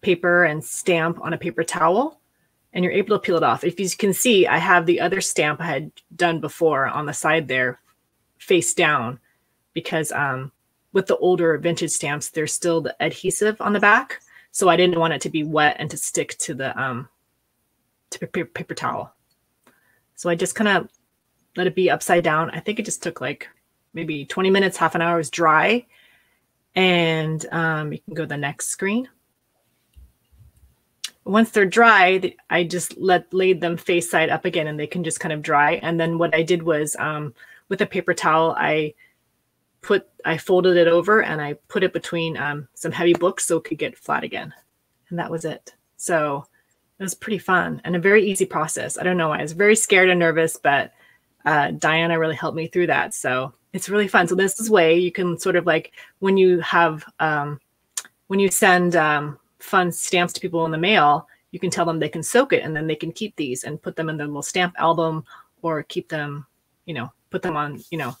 paper 0.00 0.44
and 0.44 0.64
stamp 0.64 1.20
on 1.22 1.32
a 1.32 1.38
paper 1.38 1.62
towel 1.62 2.20
and 2.72 2.84
you're 2.84 2.92
able 2.92 3.16
to 3.16 3.22
peel 3.22 3.36
it 3.36 3.44
off. 3.44 3.62
If 3.62 3.78
you 3.78 3.88
can 3.88 4.12
see, 4.12 4.48
I 4.48 4.58
have 4.58 4.84
the 4.84 5.00
other 5.00 5.20
stamp 5.20 5.60
I 5.60 5.66
had 5.66 5.92
done 6.14 6.40
before 6.40 6.88
on 6.88 7.06
the 7.06 7.14
side 7.14 7.46
there 7.46 7.80
face 8.38 8.74
down 8.74 9.20
because 9.74 10.10
um, 10.10 10.50
with 10.92 11.06
the 11.06 11.16
older 11.18 11.56
vintage 11.58 11.90
stamps, 11.90 12.30
there's 12.30 12.52
still 12.52 12.80
the 12.80 12.96
adhesive 13.00 13.60
on 13.60 13.72
the 13.72 13.80
back. 13.80 14.20
So 14.50 14.68
I 14.68 14.76
didn't 14.76 14.98
want 14.98 15.12
it 15.12 15.20
to 15.22 15.30
be 15.30 15.44
wet 15.44 15.76
and 15.78 15.90
to 15.90 15.96
stick 15.96 16.36
to 16.38 16.54
the 16.54 16.80
um, 16.80 17.08
to 18.10 18.26
paper, 18.26 18.74
towel. 18.74 19.14
So 20.16 20.30
I 20.30 20.34
just 20.34 20.54
kind 20.54 20.68
of 20.68 20.88
let 21.56 21.66
it 21.66 21.74
be 21.74 21.90
upside 21.90 22.24
down. 22.24 22.50
I 22.50 22.60
think 22.60 22.78
it 22.78 22.84
just 22.84 23.02
took 23.02 23.20
like 23.20 23.48
maybe 23.92 24.24
20 24.24 24.50
minutes, 24.50 24.76
half 24.76 24.94
an 24.94 25.02
hour 25.02 25.18
was 25.18 25.30
dry. 25.30 25.86
And 26.74 27.44
um, 27.52 27.92
you 27.92 27.98
can 28.00 28.14
go 28.14 28.22
to 28.22 28.28
the 28.28 28.36
next 28.36 28.68
screen 28.68 29.08
once 31.28 31.50
they're 31.50 31.66
dry, 31.66 32.34
I 32.48 32.64
just 32.64 32.96
let 32.96 33.32
laid 33.34 33.60
them 33.60 33.76
face 33.76 34.10
side 34.10 34.30
up 34.30 34.46
again, 34.46 34.66
and 34.66 34.80
they 34.80 34.86
can 34.86 35.04
just 35.04 35.20
kind 35.20 35.32
of 35.32 35.42
dry. 35.42 35.74
And 35.74 36.00
then 36.00 36.16
what 36.16 36.34
I 36.34 36.42
did 36.42 36.62
was, 36.62 36.96
um, 36.98 37.34
with 37.68 37.82
a 37.82 37.86
paper 37.86 38.14
towel, 38.14 38.56
I 38.58 38.94
put 39.80 40.08
I 40.24 40.36
folded 40.36 40.76
it 40.76 40.88
over 40.88 41.22
and 41.22 41.40
I 41.40 41.54
put 41.68 41.82
it 41.82 41.92
between 41.92 42.36
um, 42.36 42.68
some 42.74 42.92
heavy 42.92 43.14
books 43.14 43.46
so 43.46 43.58
it 43.58 43.64
could 43.64 43.78
get 43.78 43.98
flat 43.98 44.24
again, 44.24 44.52
and 45.10 45.18
that 45.18 45.30
was 45.30 45.44
it. 45.44 45.74
So 45.96 46.46
it 46.98 47.02
was 47.02 47.14
pretty 47.14 47.38
fun 47.38 47.80
and 47.84 47.94
a 47.94 48.00
very 48.00 48.28
easy 48.28 48.44
process. 48.44 48.98
I 48.98 49.04
don't 49.04 49.16
know 49.16 49.28
why 49.28 49.38
I 49.38 49.42
was 49.42 49.52
very 49.52 49.76
scared 49.76 50.08
and 50.08 50.18
nervous, 50.18 50.56
but 50.56 50.92
uh, 51.44 51.70
Diana 51.72 52.18
really 52.18 52.34
helped 52.34 52.56
me 52.56 52.66
through 52.66 52.88
that. 52.88 53.14
So 53.14 53.52
it's 53.72 53.88
really 53.88 54.08
fun. 54.08 54.26
So 54.26 54.34
this 54.34 54.58
is 54.58 54.70
way 54.70 54.98
you 54.98 55.12
can 55.12 55.38
sort 55.38 55.56
of 55.56 55.66
like 55.66 55.92
when 56.18 56.36
you 56.36 56.60
have 56.60 57.04
um, 57.20 57.60
when 58.26 58.40
you 58.40 58.50
send 58.50 58.96
um, 58.96 59.38
fun 59.58 59.92
stamps 59.92 60.32
to 60.34 60.40
people 60.40 60.64
in 60.64 60.70
the 60.70 60.78
mail, 60.78 61.28
you 61.50 61.58
can 61.58 61.70
tell 61.70 61.84
them 61.84 61.98
they 61.98 62.08
can 62.08 62.22
soak 62.22 62.52
it 62.52 62.62
and 62.62 62.74
then 62.74 62.86
they 62.86 62.94
can 62.94 63.12
keep 63.12 63.34
these 63.36 63.64
and 63.64 63.82
put 63.82 63.96
them 63.96 64.08
in 64.08 64.16
their 64.16 64.26
little 64.26 64.42
stamp 64.42 64.74
album 64.78 65.24
or 65.62 65.82
keep 65.84 66.08
them, 66.08 66.46
you 66.84 66.94
know, 66.94 67.10
put 67.30 67.42
them 67.42 67.56
on, 67.56 67.82
you 67.90 67.98
know, 67.98 68.16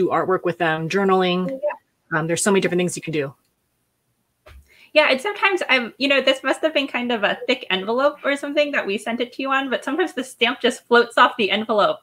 do 0.00 0.08
artwork 0.08 0.44
with 0.44 0.58
them, 0.58 0.88
journaling. 0.88 1.50
Yeah. 1.50 2.18
Um, 2.18 2.26
there's 2.26 2.42
so 2.42 2.50
many 2.50 2.60
different 2.60 2.80
things 2.80 2.96
you 2.96 3.02
can 3.02 3.12
do. 3.12 3.34
Yeah, 4.92 5.08
and 5.10 5.20
sometimes 5.20 5.62
I'm, 5.68 5.94
you 5.98 6.08
know, 6.08 6.20
this 6.20 6.42
must 6.42 6.62
have 6.62 6.74
been 6.74 6.88
kind 6.88 7.12
of 7.12 7.22
a 7.22 7.38
thick 7.46 7.64
envelope 7.70 8.18
or 8.24 8.36
something 8.36 8.72
that 8.72 8.84
we 8.84 8.98
sent 8.98 9.20
it 9.20 9.32
to 9.34 9.42
you 9.42 9.50
on, 9.50 9.70
but 9.70 9.84
sometimes 9.84 10.14
the 10.14 10.24
stamp 10.24 10.60
just 10.60 10.84
floats 10.86 11.16
off 11.16 11.36
the 11.38 11.50
envelope 11.50 11.98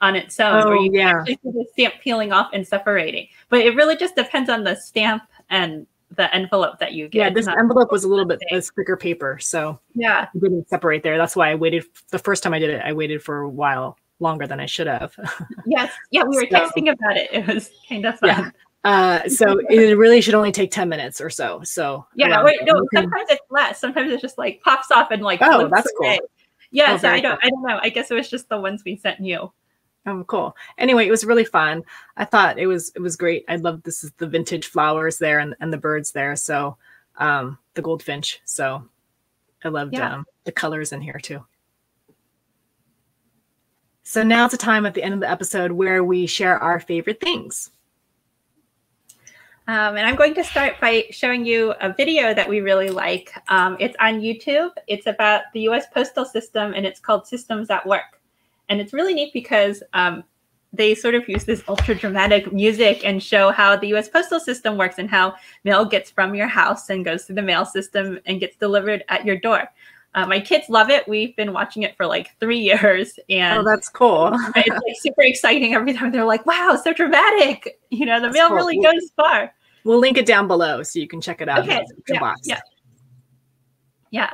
on 0.00 0.16
its 0.16 0.40
own, 0.40 0.62
oh, 0.62 0.70
or 0.70 0.76
you 0.76 0.90
yeah. 0.92 1.18
actually 1.18 1.38
see 1.42 1.50
the 1.50 1.66
stamp 1.72 1.94
peeling 2.02 2.32
off 2.32 2.50
and 2.54 2.66
separating. 2.66 3.28
But 3.50 3.60
it 3.60 3.74
really 3.76 3.96
just 3.96 4.16
depends 4.16 4.48
on 4.48 4.64
the 4.64 4.74
stamp 4.74 5.22
and 5.50 5.86
the 6.16 6.34
envelope 6.34 6.78
that 6.78 6.94
you 6.94 7.08
get. 7.08 7.18
Yeah, 7.18 7.30
this 7.30 7.48
envelope 7.48 7.92
was 7.92 8.04
a 8.04 8.08
little 8.08 8.24
bit 8.24 8.40
thicker 8.50 8.96
paper, 8.96 9.38
so 9.38 9.78
yeah, 9.94 10.28
it 10.34 10.40
didn't 10.40 10.68
separate 10.68 11.02
there. 11.02 11.18
That's 11.18 11.36
why 11.36 11.50
I 11.50 11.56
waited. 11.56 11.84
The 12.10 12.18
first 12.18 12.42
time 12.42 12.54
I 12.54 12.58
did 12.58 12.70
it, 12.70 12.82
I 12.82 12.92
waited 12.94 13.22
for 13.22 13.40
a 13.40 13.48
while 13.48 13.98
longer 14.20 14.46
than 14.46 14.60
I 14.60 14.66
should 14.66 14.86
have. 14.86 15.14
yes, 15.66 15.92
yeah, 16.10 16.24
we 16.24 16.36
were 16.36 16.46
so, 16.50 16.56
texting 16.56 16.92
about 16.92 17.16
it. 17.16 17.30
It 17.32 17.46
was 17.46 17.70
kind 17.88 18.04
of 18.06 18.18
fun. 18.18 18.28
Yeah. 18.28 18.50
Uh, 18.84 19.28
so 19.28 19.58
it 19.70 19.96
really 19.96 20.20
should 20.20 20.34
only 20.34 20.52
take 20.52 20.70
10 20.70 20.88
minutes 20.88 21.20
or 21.20 21.30
so. 21.30 21.62
So 21.64 22.06
yeah, 22.14 22.44
wait, 22.44 22.60
no, 22.64 22.86
sometimes 22.92 23.26
it's 23.30 23.42
less. 23.50 23.80
Sometimes 23.80 24.12
it 24.12 24.20
just 24.20 24.38
like 24.38 24.60
pops 24.62 24.90
off 24.90 25.10
and 25.10 25.22
like, 25.22 25.40
oh, 25.42 25.68
that's 25.68 25.90
away. 25.98 26.18
cool. 26.18 26.28
Yeah. 26.70 26.92
Oh, 26.94 26.98
so 26.98 27.08
I 27.08 27.20
don't, 27.20 27.40
cool. 27.40 27.46
I 27.46 27.50
don't 27.50 27.62
know. 27.62 27.78
I 27.82 27.88
guess 27.88 28.10
it 28.10 28.14
was 28.14 28.28
just 28.28 28.48
the 28.48 28.60
ones 28.60 28.82
we 28.84 28.96
sent 28.96 29.20
you. 29.20 29.52
Oh, 30.06 30.24
cool. 30.24 30.54
Anyway, 30.76 31.06
it 31.06 31.10
was 31.10 31.24
really 31.24 31.44
fun. 31.44 31.82
I 32.16 32.26
thought 32.26 32.58
it 32.58 32.66
was, 32.66 32.92
it 32.94 33.00
was 33.00 33.16
great. 33.16 33.44
I 33.48 33.56
love 33.56 33.82
this 33.82 34.04
is 34.04 34.12
the 34.18 34.26
vintage 34.26 34.66
flowers 34.66 35.18
there 35.18 35.38
and, 35.38 35.54
and 35.60 35.72
the 35.72 35.78
birds 35.78 36.12
there. 36.12 36.36
So, 36.36 36.76
um, 37.16 37.58
the 37.72 37.80
goldfinch. 37.80 38.40
So 38.44 38.84
I 39.64 39.68
loved, 39.68 39.94
yeah. 39.94 40.16
um, 40.16 40.26
the 40.44 40.52
colors 40.52 40.92
in 40.92 41.00
here 41.00 41.18
too. 41.22 41.42
So 44.04 44.22
now's 44.22 44.50
the 44.50 44.58
time 44.58 44.84
at 44.84 44.92
the 44.92 45.02
end 45.02 45.14
of 45.14 45.20
the 45.20 45.30
episode 45.30 45.72
where 45.72 46.04
we 46.04 46.26
share 46.26 46.58
our 46.58 46.78
favorite 46.78 47.20
things. 47.20 47.70
Um, 49.66 49.96
and 49.96 50.06
I'm 50.06 50.14
going 50.14 50.34
to 50.34 50.44
start 50.44 50.74
by 50.78 51.06
showing 51.10 51.46
you 51.46 51.72
a 51.80 51.90
video 51.90 52.34
that 52.34 52.46
we 52.46 52.60
really 52.60 52.90
like. 52.90 53.32
Um, 53.48 53.78
it's 53.80 53.96
on 53.98 54.20
YouTube. 54.20 54.72
It's 54.88 55.06
about 55.06 55.44
the 55.54 55.60
US 55.70 55.86
postal 55.92 56.26
system 56.26 56.74
and 56.74 56.84
it's 56.84 57.00
called 57.00 57.26
Systems 57.26 57.70
at 57.70 57.86
Work. 57.86 58.20
And 58.68 58.78
it's 58.78 58.92
really 58.92 59.14
neat 59.14 59.32
because 59.32 59.82
um, 59.94 60.22
they 60.74 60.94
sort 60.94 61.14
of 61.14 61.26
use 61.26 61.44
this 61.44 61.62
ultra 61.66 61.94
dramatic 61.94 62.52
music 62.52 63.06
and 63.06 63.22
show 63.22 63.52
how 63.52 63.74
the 63.74 63.86
US 63.94 64.10
postal 64.10 64.38
system 64.38 64.76
works 64.76 64.98
and 64.98 65.08
how 65.08 65.34
mail 65.64 65.86
gets 65.86 66.10
from 66.10 66.34
your 66.34 66.46
house 66.46 66.90
and 66.90 67.06
goes 67.06 67.24
through 67.24 67.36
the 67.36 67.42
mail 67.42 67.64
system 67.64 68.18
and 68.26 68.40
gets 68.40 68.56
delivered 68.56 69.02
at 69.08 69.24
your 69.24 69.38
door. 69.38 69.70
Uh, 70.14 70.26
my 70.26 70.38
kids 70.38 70.68
love 70.68 70.90
it. 70.90 71.08
We've 71.08 71.34
been 71.34 71.52
watching 71.52 71.82
it 71.82 71.96
for 71.96 72.06
like 72.06 72.38
three 72.38 72.58
years, 72.60 73.18
and 73.28 73.58
oh, 73.58 73.64
that's 73.64 73.88
cool. 73.88 74.30
it's 74.56 74.68
like 74.68 74.96
super 75.00 75.22
exciting 75.22 75.74
every 75.74 75.92
time. 75.92 76.12
They're 76.12 76.24
like, 76.24 76.46
"Wow, 76.46 76.80
so 76.82 76.92
dramatic!" 76.92 77.80
You 77.90 78.06
know, 78.06 78.20
the 78.20 78.28
that's 78.28 78.34
mail 78.34 78.48
cool. 78.48 78.56
really 78.56 78.80
goes 78.80 79.10
far. 79.16 79.52
We'll 79.82 79.98
link 79.98 80.16
it 80.16 80.26
down 80.26 80.46
below 80.46 80.82
so 80.82 80.98
you 80.98 81.08
can 81.08 81.20
check 81.20 81.40
it 81.40 81.48
out. 81.48 81.60
Okay. 81.60 81.84
Yeah, 82.08 82.34
yeah. 82.44 82.60
Yeah. 84.10 84.30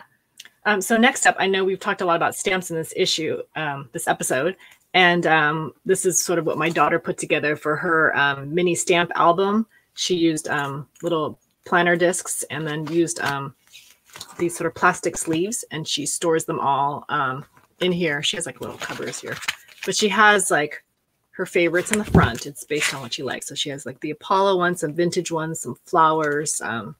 Um, 0.66 0.82
so 0.82 0.96
next 0.98 1.26
up, 1.26 1.36
I 1.38 1.46
know 1.46 1.64
we've 1.64 1.80
talked 1.80 2.02
a 2.02 2.04
lot 2.04 2.16
about 2.16 2.34
stamps 2.34 2.70
in 2.70 2.76
this 2.76 2.92
issue, 2.94 3.42
um, 3.56 3.88
this 3.92 4.06
episode, 4.06 4.56
and 4.92 5.26
um, 5.26 5.72
this 5.86 6.04
is 6.04 6.22
sort 6.22 6.38
of 6.38 6.44
what 6.44 6.58
my 6.58 6.68
daughter 6.68 6.98
put 6.98 7.16
together 7.16 7.56
for 7.56 7.76
her 7.76 8.14
um, 8.16 8.54
mini 8.54 8.74
stamp 8.74 9.10
album. 9.14 9.66
She 9.94 10.16
used 10.16 10.48
um, 10.48 10.86
little 11.02 11.38
planner 11.64 11.96
discs 11.96 12.42
and 12.50 12.66
then 12.66 12.86
used 12.88 13.20
um, 13.20 13.54
these 14.38 14.56
sort 14.56 14.66
of 14.66 14.74
plastic 14.74 15.16
sleeves 15.16 15.64
and 15.70 15.86
she 15.86 16.06
stores 16.06 16.44
them 16.44 16.60
all 16.60 17.04
um, 17.08 17.44
in 17.80 17.92
here. 17.92 18.22
She 18.22 18.36
has 18.36 18.46
like 18.46 18.60
little 18.60 18.78
covers 18.78 19.20
here, 19.20 19.36
but 19.84 19.96
she 19.96 20.08
has 20.08 20.50
like 20.50 20.82
her 21.32 21.46
favorites 21.46 21.90
in 21.92 21.98
the 21.98 22.04
front. 22.04 22.46
It's 22.46 22.64
based 22.64 22.94
on 22.94 23.00
what 23.00 23.14
she 23.14 23.22
likes. 23.22 23.48
So 23.48 23.54
she 23.54 23.70
has 23.70 23.86
like 23.86 24.00
the 24.00 24.10
Apollo 24.10 24.58
ones, 24.58 24.80
some 24.80 24.92
vintage 24.92 25.30
ones, 25.30 25.60
some 25.60 25.76
flowers. 25.86 26.60
Um, 26.60 26.96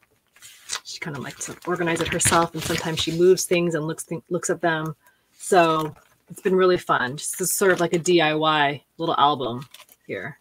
she 0.85 0.99
kind 0.99 1.17
of 1.17 1.23
likes 1.23 1.47
to 1.47 1.57
organize 1.67 2.01
it 2.01 2.09
herself, 2.09 2.55
and 2.55 2.63
sometimes 2.63 3.01
she 3.01 3.13
moves 3.13 3.45
things 3.45 3.75
and 3.75 3.87
looks 3.87 4.05
th- 4.05 4.23
looks 4.31 4.51
at 4.51 4.61
them. 4.61 4.95
So 5.39 5.95
it's 6.31 6.41
been 6.41 6.55
really 6.55 6.79
fun. 6.79 7.17
Just 7.17 7.37
sort 7.39 7.73
of 7.73 7.81
like 7.81 7.93
a 7.93 7.99
DIY 7.99 8.83
little 8.99 9.17
album 9.19 9.69
here, 10.07 10.39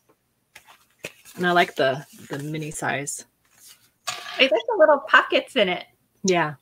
and 1.35 1.45
I 1.45 1.51
like 1.51 1.75
the 1.75 2.05
the 2.29 2.39
mini 2.39 2.71
size. 2.71 3.25
Has 4.07 4.49
the 4.49 4.75
little 4.77 4.99
pockets 4.99 5.55
in 5.55 5.67
it. 5.67 5.85
Yeah. 6.23 6.55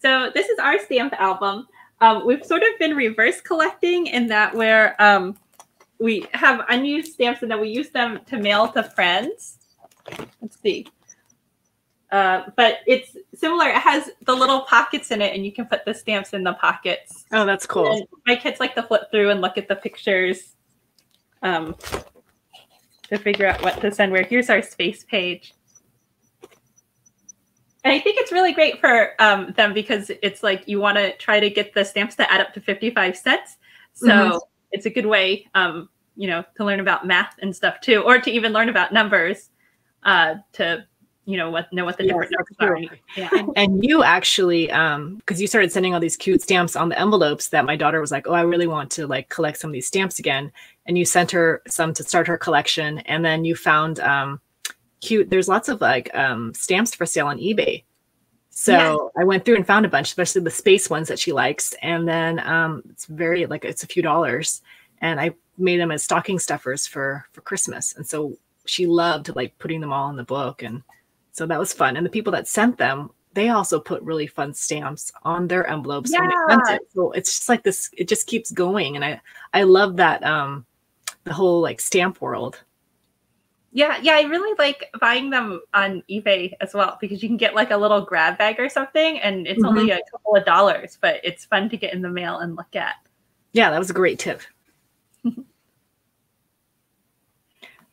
So 0.00 0.30
this 0.34 0.48
is 0.48 0.58
our 0.58 0.78
stamp 0.78 1.12
album. 1.14 1.66
Um, 2.00 2.26
we've 2.26 2.44
sort 2.44 2.62
of 2.62 2.78
been 2.78 2.94
reverse 2.94 3.40
collecting 3.40 4.06
in 4.06 4.26
that 4.28 4.54
where 4.54 5.00
um, 5.02 5.36
we 5.98 6.26
have 6.32 6.64
unused 6.68 7.12
stamps 7.14 7.42
and 7.42 7.50
then 7.50 7.60
we 7.60 7.68
use 7.68 7.90
them 7.90 8.20
to 8.26 8.38
mail 8.38 8.68
to 8.72 8.82
friends. 8.82 9.58
Let's 10.40 10.60
see. 10.60 10.86
Uh, 12.12 12.44
but 12.56 12.78
it's 12.86 13.16
similar. 13.34 13.68
It 13.68 13.76
has 13.76 14.10
the 14.24 14.34
little 14.34 14.60
pockets 14.60 15.10
in 15.10 15.20
it, 15.20 15.34
and 15.34 15.44
you 15.44 15.50
can 15.50 15.66
put 15.66 15.84
the 15.84 15.92
stamps 15.92 16.34
in 16.34 16.44
the 16.44 16.52
pockets. 16.54 17.24
Oh, 17.32 17.44
that's 17.44 17.66
cool. 17.66 17.90
And 17.92 18.06
my 18.26 18.36
kids 18.36 18.60
like 18.60 18.76
to 18.76 18.82
flip 18.82 19.10
through 19.10 19.30
and 19.30 19.40
look 19.40 19.58
at 19.58 19.66
the 19.66 19.74
pictures 19.74 20.54
um, 21.42 21.74
to 23.08 23.18
figure 23.18 23.48
out 23.48 23.60
what 23.62 23.80
to 23.80 23.90
send 23.90 24.12
where. 24.12 24.22
Here's 24.22 24.48
our 24.50 24.62
space 24.62 25.02
page. 25.02 25.52
And 27.86 27.94
I 27.94 28.00
think 28.00 28.18
it's 28.18 28.32
really 28.32 28.52
great 28.52 28.80
for 28.80 29.12
um, 29.20 29.52
them 29.56 29.72
because 29.72 30.10
it's 30.20 30.42
like 30.42 30.66
you 30.66 30.80
want 30.80 30.96
to 30.96 31.16
try 31.18 31.38
to 31.38 31.48
get 31.48 31.72
the 31.72 31.84
stamps 31.84 32.16
to 32.16 32.28
add 32.32 32.40
up 32.40 32.52
to 32.54 32.60
55 32.60 33.16
cents. 33.16 33.58
So 33.94 34.08
mm-hmm. 34.08 34.38
it's 34.72 34.86
a 34.86 34.90
good 34.90 35.06
way, 35.06 35.46
um, 35.54 35.88
you 36.16 36.26
know, 36.26 36.44
to 36.56 36.64
learn 36.64 36.80
about 36.80 37.06
math 37.06 37.36
and 37.40 37.54
stuff 37.54 37.80
too, 37.80 38.02
or 38.02 38.18
to 38.18 38.28
even 38.28 38.52
learn 38.52 38.68
about 38.70 38.92
numbers 38.92 39.50
uh, 40.02 40.34
to, 40.54 40.84
you 41.26 41.36
know, 41.36 41.48
what 41.48 41.72
know 41.72 41.84
what 41.84 41.96
the 41.96 42.06
yes, 42.06 42.14
different 42.14 42.32
numbers 42.60 42.90
are. 42.90 42.96
Yeah. 43.16 43.46
and 43.54 43.84
you 43.84 44.02
actually, 44.02 44.68
um, 44.72 45.18
because 45.18 45.40
you 45.40 45.46
started 45.46 45.70
sending 45.70 45.94
all 45.94 46.00
these 46.00 46.16
cute 46.16 46.42
stamps 46.42 46.74
on 46.74 46.88
the 46.88 46.98
envelopes 46.98 47.50
that 47.50 47.64
my 47.64 47.76
daughter 47.76 48.00
was 48.00 48.10
like, 48.10 48.26
oh, 48.26 48.32
I 48.32 48.40
really 48.40 48.66
want 48.66 48.90
to 48.92 49.06
like 49.06 49.28
collect 49.28 49.60
some 49.60 49.70
of 49.70 49.74
these 49.74 49.86
stamps 49.86 50.18
again. 50.18 50.50
And 50.86 50.98
you 50.98 51.04
sent 51.04 51.30
her 51.30 51.62
some 51.68 51.94
to 51.94 52.02
start 52.02 52.26
her 52.26 52.36
collection, 52.36 52.98
and 52.98 53.24
then 53.24 53.44
you 53.44 53.54
found 53.54 54.00
um, 54.00 54.40
cute. 55.06 55.30
There's 55.30 55.48
lots 55.48 55.68
of 55.68 55.80
like 55.80 56.14
um, 56.14 56.52
stamps 56.54 56.94
for 56.94 57.06
sale 57.06 57.28
on 57.28 57.38
eBay. 57.38 57.84
So 58.50 58.72
yeah. 58.72 59.22
I 59.22 59.24
went 59.24 59.44
through 59.44 59.56
and 59.56 59.66
found 59.66 59.84
a 59.84 59.88
bunch, 59.88 60.08
especially 60.08 60.40
the 60.42 60.50
space 60.50 60.88
ones 60.88 61.08
that 61.08 61.18
she 61.18 61.32
likes. 61.32 61.74
And 61.82 62.08
then 62.08 62.40
um, 62.40 62.82
it's 62.90 63.04
very 63.04 63.46
like 63.46 63.64
it's 63.64 63.82
a 63.84 63.86
few 63.86 64.02
dollars, 64.02 64.62
and 65.00 65.20
I 65.20 65.34
made 65.58 65.78
them 65.78 65.90
as 65.90 66.02
stocking 66.02 66.38
stuffers 66.38 66.86
for 66.86 67.26
for 67.32 67.42
Christmas. 67.42 67.94
And 67.96 68.06
so 68.06 68.36
she 68.64 68.86
loved 68.86 69.36
like 69.36 69.56
putting 69.58 69.80
them 69.80 69.92
all 69.92 70.10
in 70.10 70.16
the 70.16 70.24
book, 70.24 70.62
and 70.62 70.82
so 71.32 71.46
that 71.46 71.58
was 71.58 71.72
fun. 71.72 71.96
And 71.96 72.04
the 72.04 72.10
people 72.10 72.32
that 72.32 72.48
sent 72.48 72.78
them, 72.78 73.10
they 73.34 73.50
also 73.50 73.78
put 73.78 74.02
really 74.02 74.26
fun 74.26 74.54
stamps 74.54 75.12
on 75.22 75.46
their 75.46 75.66
envelopes 75.68 76.10
yeah. 76.10 76.20
when 76.20 76.30
they 76.30 76.54
sent 76.54 76.80
it. 76.80 76.88
So 76.94 77.12
it's 77.12 77.36
just 77.36 77.48
like 77.48 77.62
this. 77.62 77.90
It 77.92 78.08
just 78.08 78.26
keeps 78.26 78.50
going, 78.50 78.96
and 78.96 79.04
I 79.04 79.20
I 79.52 79.64
love 79.64 79.96
that 79.96 80.24
um 80.24 80.64
the 81.24 81.34
whole 81.34 81.60
like 81.60 81.80
stamp 81.80 82.22
world. 82.22 82.62
Yeah, 83.76 83.98
yeah, 84.00 84.14
I 84.14 84.22
really 84.22 84.54
like 84.58 84.88
buying 85.02 85.28
them 85.28 85.60
on 85.74 86.02
eBay 86.10 86.54
as 86.62 86.72
well 86.72 86.96
because 86.98 87.22
you 87.22 87.28
can 87.28 87.36
get 87.36 87.54
like 87.54 87.70
a 87.70 87.76
little 87.76 88.00
grab 88.00 88.38
bag 88.38 88.58
or 88.58 88.70
something 88.70 89.20
and 89.20 89.46
it's 89.46 89.62
mm-hmm. 89.62 89.78
only 89.78 89.90
a 89.90 90.00
couple 90.10 90.34
of 90.34 90.46
dollars, 90.46 90.96
but 90.98 91.20
it's 91.22 91.44
fun 91.44 91.68
to 91.68 91.76
get 91.76 91.92
in 91.92 92.00
the 92.00 92.08
mail 92.08 92.38
and 92.38 92.56
look 92.56 92.74
at. 92.74 92.94
Yeah, 93.52 93.70
that 93.70 93.78
was 93.78 93.90
a 93.90 93.92
great 93.92 94.18
tip. 94.18 94.40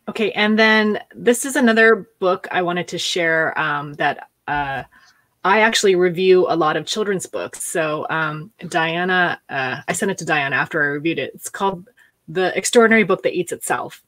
okay, 0.08 0.32
and 0.32 0.58
then 0.58 1.02
this 1.14 1.44
is 1.44 1.58
another 1.58 2.08
book 2.20 2.48
I 2.50 2.62
wanted 2.62 2.88
to 2.88 2.98
share 2.98 3.60
um, 3.60 3.96
that 3.96 4.30
uh, 4.48 4.84
I 5.44 5.60
actually 5.60 5.96
review 5.96 6.46
a 6.48 6.56
lot 6.56 6.78
of 6.78 6.86
children's 6.86 7.26
books. 7.26 7.62
So 7.62 8.08
um, 8.10 8.52
Diana, 8.70 9.42
uh, 9.50 9.82
I 9.86 9.92
sent 9.92 10.12
it 10.12 10.18
to 10.20 10.26
Diana 10.26 10.56
after 10.56 10.82
I 10.82 10.88
reviewed 10.88 11.20
it. 11.20 11.34
It's 11.36 11.50
called 11.50 11.90
The 12.30 12.58
Extraordinary 12.58 13.04
Book 13.04 13.24
That 13.24 13.34
Eats 13.34 13.52
Itself. 13.52 14.02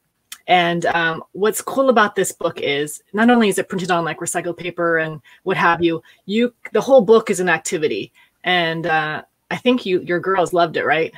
And 0.48 0.86
um, 0.88 1.24
what's 1.32 1.62
cool 1.62 1.90
about 1.90 2.16
this 2.16 2.32
book 2.32 2.60
is 2.62 3.02
not 3.14 3.30
only 3.30 3.50
is 3.50 3.58
it 3.58 3.68
printed 3.68 3.90
on 3.90 4.06
like 4.06 4.20
recycled 4.20 4.58
paper 4.58 5.00
and 5.00 5.20
what 5.44 5.58
have 5.58 5.84
you, 5.84 6.04
you 6.26 6.54
the 6.72 6.82
whole 6.82 7.02
book 7.02 7.30
is 7.30 7.40
an 7.40 7.50
activity. 7.50 8.12
and 8.44 8.86
uh, 8.86 9.24
I 9.52 9.58
think 9.58 9.86
you 9.86 10.02
your 10.02 10.20
girls 10.20 10.54
loved 10.54 10.78
it, 10.78 10.86
right? 10.86 11.14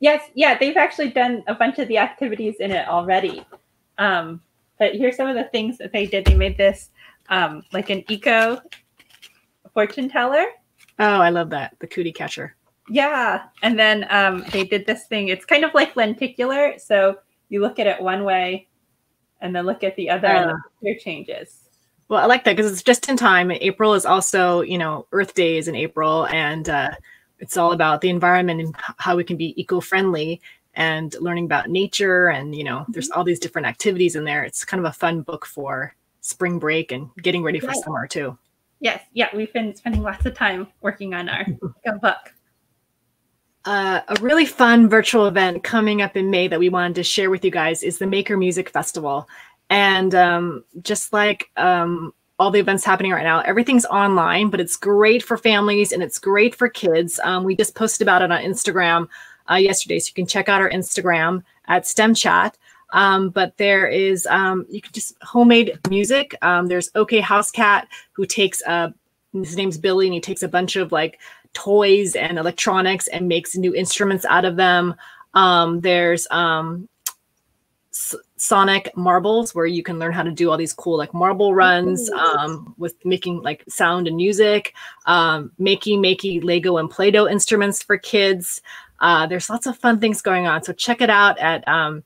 Yes, 0.00 0.30
yeah, 0.34 0.58
they've 0.58 0.76
actually 0.76 1.10
done 1.10 1.44
a 1.46 1.54
bunch 1.54 1.78
of 1.78 1.88
the 1.88 1.98
activities 1.98 2.56
in 2.58 2.70
it 2.72 2.88
already. 2.88 3.44
Um, 3.98 4.40
but 4.78 4.96
here's 4.96 5.16
some 5.16 5.28
of 5.28 5.36
the 5.36 5.44
things 5.44 5.78
that 5.78 5.92
they 5.92 6.06
did. 6.06 6.24
They 6.24 6.34
made 6.34 6.56
this 6.56 6.90
um, 7.28 7.62
like 7.72 7.90
an 7.90 8.02
eco 8.10 8.60
fortune 9.72 10.08
teller. 10.08 10.44
Oh, 10.98 11.20
I 11.20 11.30
love 11.30 11.50
that. 11.50 11.76
The 11.78 11.86
cootie 11.86 12.12
catcher. 12.12 12.56
Yeah. 12.88 13.44
And 13.62 13.78
then 13.78 14.06
um, 14.10 14.44
they 14.50 14.64
did 14.64 14.86
this 14.86 15.06
thing. 15.06 15.28
It's 15.28 15.44
kind 15.44 15.64
of 15.64 15.72
like 15.72 15.94
lenticular. 15.94 16.74
So 16.78 17.18
you 17.48 17.60
look 17.60 17.78
at 17.78 17.86
it 17.86 18.00
one 18.00 18.24
way 18.24 18.66
and 19.42 19.54
then 19.54 19.66
look 19.66 19.84
at 19.84 19.96
the 19.96 20.08
other 20.08 20.28
uh, 20.28 20.50
and 20.50 20.58
the 20.80 20.98
changes. 20.98 21.64
Well, 22.08 22.22
I 22.22 22.26
like 22.26 22.44
that 22.44 22.56
because 22.56 22.70
it's 22.70 22.82
just 22.82 23.08
in 23.08 23.16
time. 23.16 23.50
April 23.50 23.94
is 23.94 24.06
also, 24.06 24.60
you 24.60 24.78
know, 24.78 25.06
Earth 25.12 25.34
Day 25.34 25.58
is 25.58 25.68
in 25.68 25.74
April, 25.74 26.26
and 26.26 26.68
uh, 26.68 26.90
it's 27.38 27.56
all 27.56 27.72
about 27.72 28.00
the 28.00 28.08
environment 28.08 28.60
and 28.60 28.74
how 28.98 29.16
we 29.16 29.24
can 29.24 29.36
be 29.36 29.60
eco-friendly 29.60 30.40
and 30.74 31.14
learning 31.20 31.44
about 31.44 31.68
nature. 31.68 32.28
And 32.28 32.54
you 32.54 32.64
know, 32.64 32.78
mm-hmm. 32.78 32.92
there's 32.92 33.10
all 33.10 33.24
these 33.24 33.38
different 33.38 33.66
activities 33.66 34.16
in 34.16 34.24
there. 34.24 34.44
It's 34.44 34.64
kind 34.64 34.84
of 34.84 34.90
a 34.90 34.94
fun 34.94 35.22
book 35.22 35.44
for 35.44 35.94
spring 36.20 36.58
break 36.58 36.92
and 36.92 37.10
getting 37.22 37.42
ready 37.42 37.60
for 37.60 37.72
summer 37.74 38.06
too. 38.06 38.38
Yes, 38.80 39.02
yeah, 39.12 39.28
we've 39.34 39.52
been 39.52 39.74
spending 39.76 40.02
lots 40.02 40.26
of 40.26 40.34
time 40.34 40.66
working 40.80 41.14
on 41.14 41.28
our 41.28 41.46
book. 42.00 42.34
Uh, 43.64 44.00
a 44.08 44.16
really 44.20 44.46
fun 44.46 44.88
virtual 44.88 45.26
event 45.26 45.62
coming 45.62 46.02
up 46.02 46.16
in 46.16 46.30
May 46.30 46.48
that 46.48 46.58
we 46.58 46.68
wanted 46.68 46.96
to 46.96 47.04
share 47.04 47.30
with 47.30 47.44
you 47.44 47.50
guys 47.50 47.82
is 47.82 47.98
the 47.98 48.06
Maker 48.06 48.36
Music 48.36 48.68
Festival. 48.68 49.28
And 49.70 50.14
um, 50.14 50.64
just 50.82 51.12
like 51.12 51.50
um, 51.56 52.12
all 52.38 52.50
the 52.50 52.58
events 52.58 52.84
happening 52.84 53.12
right 53.12 53.22
now, 53.22 53.40
everything's 53.40 53.84
online, 53.86 54.50
but 54.50 54.60
it's 54.60 54.76
great 54.76 55.22
for 55.22 55.36
families 55.36 55.92
and 55.92 56.02
it's 56.02 56.18
great 56.18 56.54
for 56.56 56.68
kids. 56.68 57.20
Um, 57.22 57.44
we 57.44 57.54
just 57.54 57.76
posted 57.76 58.04
about 58.04 58.22
it 58.22 58.32
on 58.32 58.42
Instagram 58.42 59.08
uh, 59.50 59.54
yesterday, 59.54 60.00
so 60.00 60.08
you 60.08 60.14
can 60.14 60.26
check 60.26 60.48
out 60.48 60.60
our 60.60 60.70
Instagram 60.70 61.44
at 61.68 61.86
STEM 61.86 62.14
Chat. 62.14 62.58
Um, 62.92 63.30
but 63.30 63.56
there 63.56 63.86
is 63.86 64.26
um, 64.26 64.66
you 64.68 64.82
can 64.82 64.92
just 64.92 65.16
homemade 65.22 65.78
music. 65.88 66.34
Um, 66.42 66.66
there's 66.66 66.90
OK 66.94 67.20
House 67.20 67.50
Cat 67.50 67.88
who 68.12 68.26
takes 68.26 68.60
a 68.62 68.92
his 69.32 69.56
name's 69.56 69.78
Billy 69.78 70.06
and 70.06 70.14
he 70.14 70.20
takes 70.20 70.42
a 70.42 70.48
bunch 70.48 70.76
of 70.76 70.92
like 70.92 71.18
toys 71.54 72.16
and 72.16 72.38
electronics 72.38 73.08
and 73.08 73.28
makes 73.28 73.56
new 73.56 73.74
instruments 73.74 74.24
out 74.24 74.44
of 74.44 74.56
them. 74.56 74.94
Um, 75.34 75.80
there's 75.80 76.26
um, 76.30 76.88
Sonic 78.36 78.96
marbles 78.96 79.54
where 79.54 79.66
you 79.66 79.82
can 79.82 79.98
learn 79.98 80.12
how 80.12 80.22
to 80.22 80.30
do 80.30 80.50
all 80.50 80.56
these 80.56 80.72
cool 80.72 80.96
like 80.96 81.12
marble 81.12 81.54
runs 81.54 82.08
um, 82.10 82.74
with 82.78 82.94
making 83.04 83.42
like 83.42 83.62
sound 83.68 84.08
and 84.08 84.16
music, 84.16 84.72
um, 85.06 85.52
making 85.58 86.00
making 86.00 86.40
Lego 86.40 86.78
and 86.78 86.90
Play-Doh 86.90 87.28
instruments 87.28 87.82
for 87.82 87.98
kids. 87.98 88.62
Uh, 89.00 89.26
there's 89.26 89.50
lots 89.50 89.66
of 89.66 89.76
fun 89.78 90.00
things 90.00 90.22
going 90.22 90.46
on. 90.46 90.62
So 90.62 90.72
check 90.72 91.02
it 91.02 91.10
out 91.10 91.38
at 91.38 91.66
um, 91.68 92.02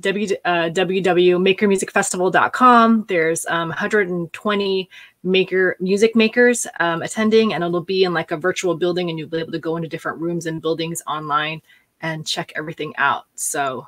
w, 0.00 0.34
uh, 0.44 0.70
www.makermusicfestival.com. 0.70 3.04
There's 3.08 3.46
um, 3.46 3.68
120 3.68 4.90
maker 5.22 5.76
music 5.80 6.14
makers 6.14 6.66
um, 6.80 7.02
attending, 7.02 7.54
and 7.54 7.64
it'll 7.64 7.80
be 7.80 8.04
in 8.04 8.14
like 8.14 8.30
a 8.30 8.36
virtual 8.36 8.76
building, 8.76 9.10
and 9.10 9.18
you'll 9.18 9.28
be 9.28 9.38
able 9.38 9.52
to 9.52 9.58
go 9.58 9.76
into 9.76 9.88
different 9.88 10.18
rooms 10.18 10.46
and 10.46 10.62
buildings 10.62 11.02
online 11.06 11.60
and 12.00 12.26
check 12.26 12.52
everything 12.56 12.94
out. 12.96 13.24
So 13.34 13.86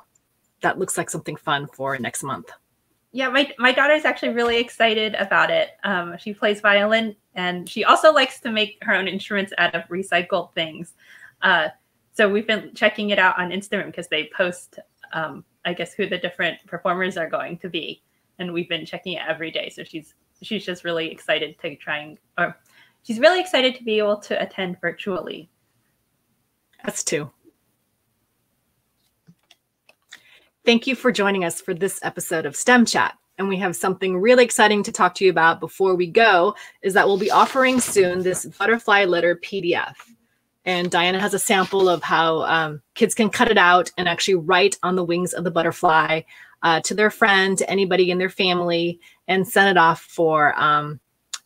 that 0.61 0.77
looks 0.79 0.97
like 0.97 1.09
something 1.09 1.35
fun 1.35 1.67
for 1.67 1.97
next 1.97 2.23
month. 2.23 2.49
Yeah, 3.13 3.29
my 3.29 3.51
my 3.57 3.71
daughter's 3.71 4.05
actually 4.05 4.33
really 4.33 4.57
excited 4.57 5.15
about 5.15 5.51
it. 5.51 5.71
Um, 5.83 6.15
she 6.17 6.33
plays 6.33 6.61
violin, 6.61 7.15
and 7.35 7.67
she 7.67 7.83
also 7.83 8.13
likes 8.13 8.39
to 8.41 8.51
make 8.51 8.77
her 8.83 8.95
own 8.95 9.07
instruments 9.07 9.53
out 9.57 9.75
of 9.75 9.83
recycled 9.89 10.53
things. 10.53 10.93
Uh, 11.41 11.69
so 12.13 12.29
we've 12.29 12.47
been 12.47 12.73
checking 12.73 13.09
it 13.09 13.19
out 13.19 13.37
on 13.37 13.49
Instagram 13.49 13.87
because 13.87 14.07
they 14.07 14.29
post 14.35 14.79
um, 15.13 15.43
I 15.65 15.73
guess 15.73 15.93
who 15.93 16.07
the 16.07 16.17
different 16.17 16.57
performers 16.67 17.17
are 17.17 17.29
going 17.29 17.57
to 17.59 17.69
be, 17.69 18.01
and 18.39 18.53
we've 18.53 18.69
been 18.69 18.85
checking 18.85 19.13
it 19.13 19.23
every 19.27 19.51
day. 19.51 19.69
So 19.69 19.83
she's 19.83 20.13
she's 20.41 20.65
just 20.65 20.83
really 20.83 21.11
excited 21.11 21.57
to 21.59 21.75
try 21.75 21.99
and 21.99 22.17
or 22.37 22.57
she's 23.03 23.19
really 23.19 23.39
excited 23.39 23.75
to 23.75 23.83
be 23.83 23.97
able 23.97 24.17
to 24.17 24.41
attend 24.41 24.79
virtually. 24.81 25.49
Us 26.85 27.03
too. 27.03 27.29
Thank 30.65 30.85
you 30.85 30.95
for 30.95 31.11
joining 31.11 31.43
us 31.43 31.59
for 31.59 31.73
this 31.73 31.99
episode 32.03 32.45
of 32.45 32.55
STEM 32.55 32.85
Chat. 32.85 33.17
And 33.37 33.47
we 33.47 33.57
have 33.57 33.75
something 33.75 34.19
really 34.19 34.43
exciting 34.43 34.83
to 34.83 34.91
talk 34.91 35.15
to 35.15 35.25
you 35.25 35.31
about 35.31 35.59
before 35.59 35.95
we 35.95 36.05
go 36.05 36.55
is 36.83 36.93
that 36.93 37.07
we'll 37.07 37.17
be 37.17 37.31
offering 37.31 37.79
soon 37.79 38.21
this 38.21 38.45
butterfly 38.45 39.05
letter 39.05 39.37
PDF. 39.37 39.95
And 40.65 40.91
Diana 40.91 41.19
has 41.19 41.33
a 41.33 41.39
sample 41.39 41.89
of 41.89 42.03
how 42.03 42.41
um, 42.43 42.81
kids 42.93 43.15
can 43.15 43.31
cut 43.31 43.49
it 43.49 43.57
out 43.57 43.91
and 43.97 44.07
actually 44.07 44.35
write 44.35 44.77
on 44.83 44.95
the 44.95 45.03
wings 45.03 45.33
of 45.33 45.43
the 45.43 45.49
butterfly 45.49 46.21
uh, 46.63 46.81
to 46.81 46.93
their 46.93 47.09
friend, 47.09 47.57
to 47.57 47.69
anybody 47.69 48.11
in 48.11 48.17
their 48.17 48.29
family, 48.29 48.99
and 49.27 49.47
send 49.47 49.69
it 49.69 49.77
off 49.77 50.01
for 50.01 50.59
um, 50.59 50.99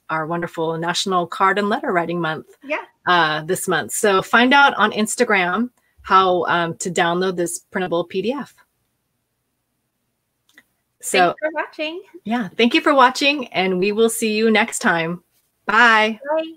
our 0.09 0.27
wonderful 0.27 0.77
National 0.77 1.27
Card 1.27 1.57
and 1.57 1.69
Letter 1.69 1.91
Writing 1.91 2.19
Month. 2.19 2.47
Yeah. 2.63 2.83
Uh, 3.07 3.43
this 3.43 3.67
month. 3.67 3.91
So 3.91 4.23
find 4.23 4.51
out 4.51 4.73
on 4.75 4.91
Instagram 4.91 5.69
how 6.01 6.45
um, 6.45 6.75
to 6.77 6.89
download 6.89 7.35
this 7.35 7.59
printable 7.59 8.07
PDF. 8.07 8.51
So, 11.01 11.19
Thanks 11.19 11.39
for 11.39 11.51
watching. 11.53 12.01
Yeah, 12.23 12.49
thank 12.57 12.73
you 12.73 12.81
for 12.81 12.95
watching, 12.95 13.47
and 13.49 13.79
we 13.79 13.91
will 13.91 14.09
see 14.09 14.35
you 14.35 14.49
next 14.49 14.79
time. 14.79 15.23
Bye. 15.67 16.19
Bye. 16.35 16.53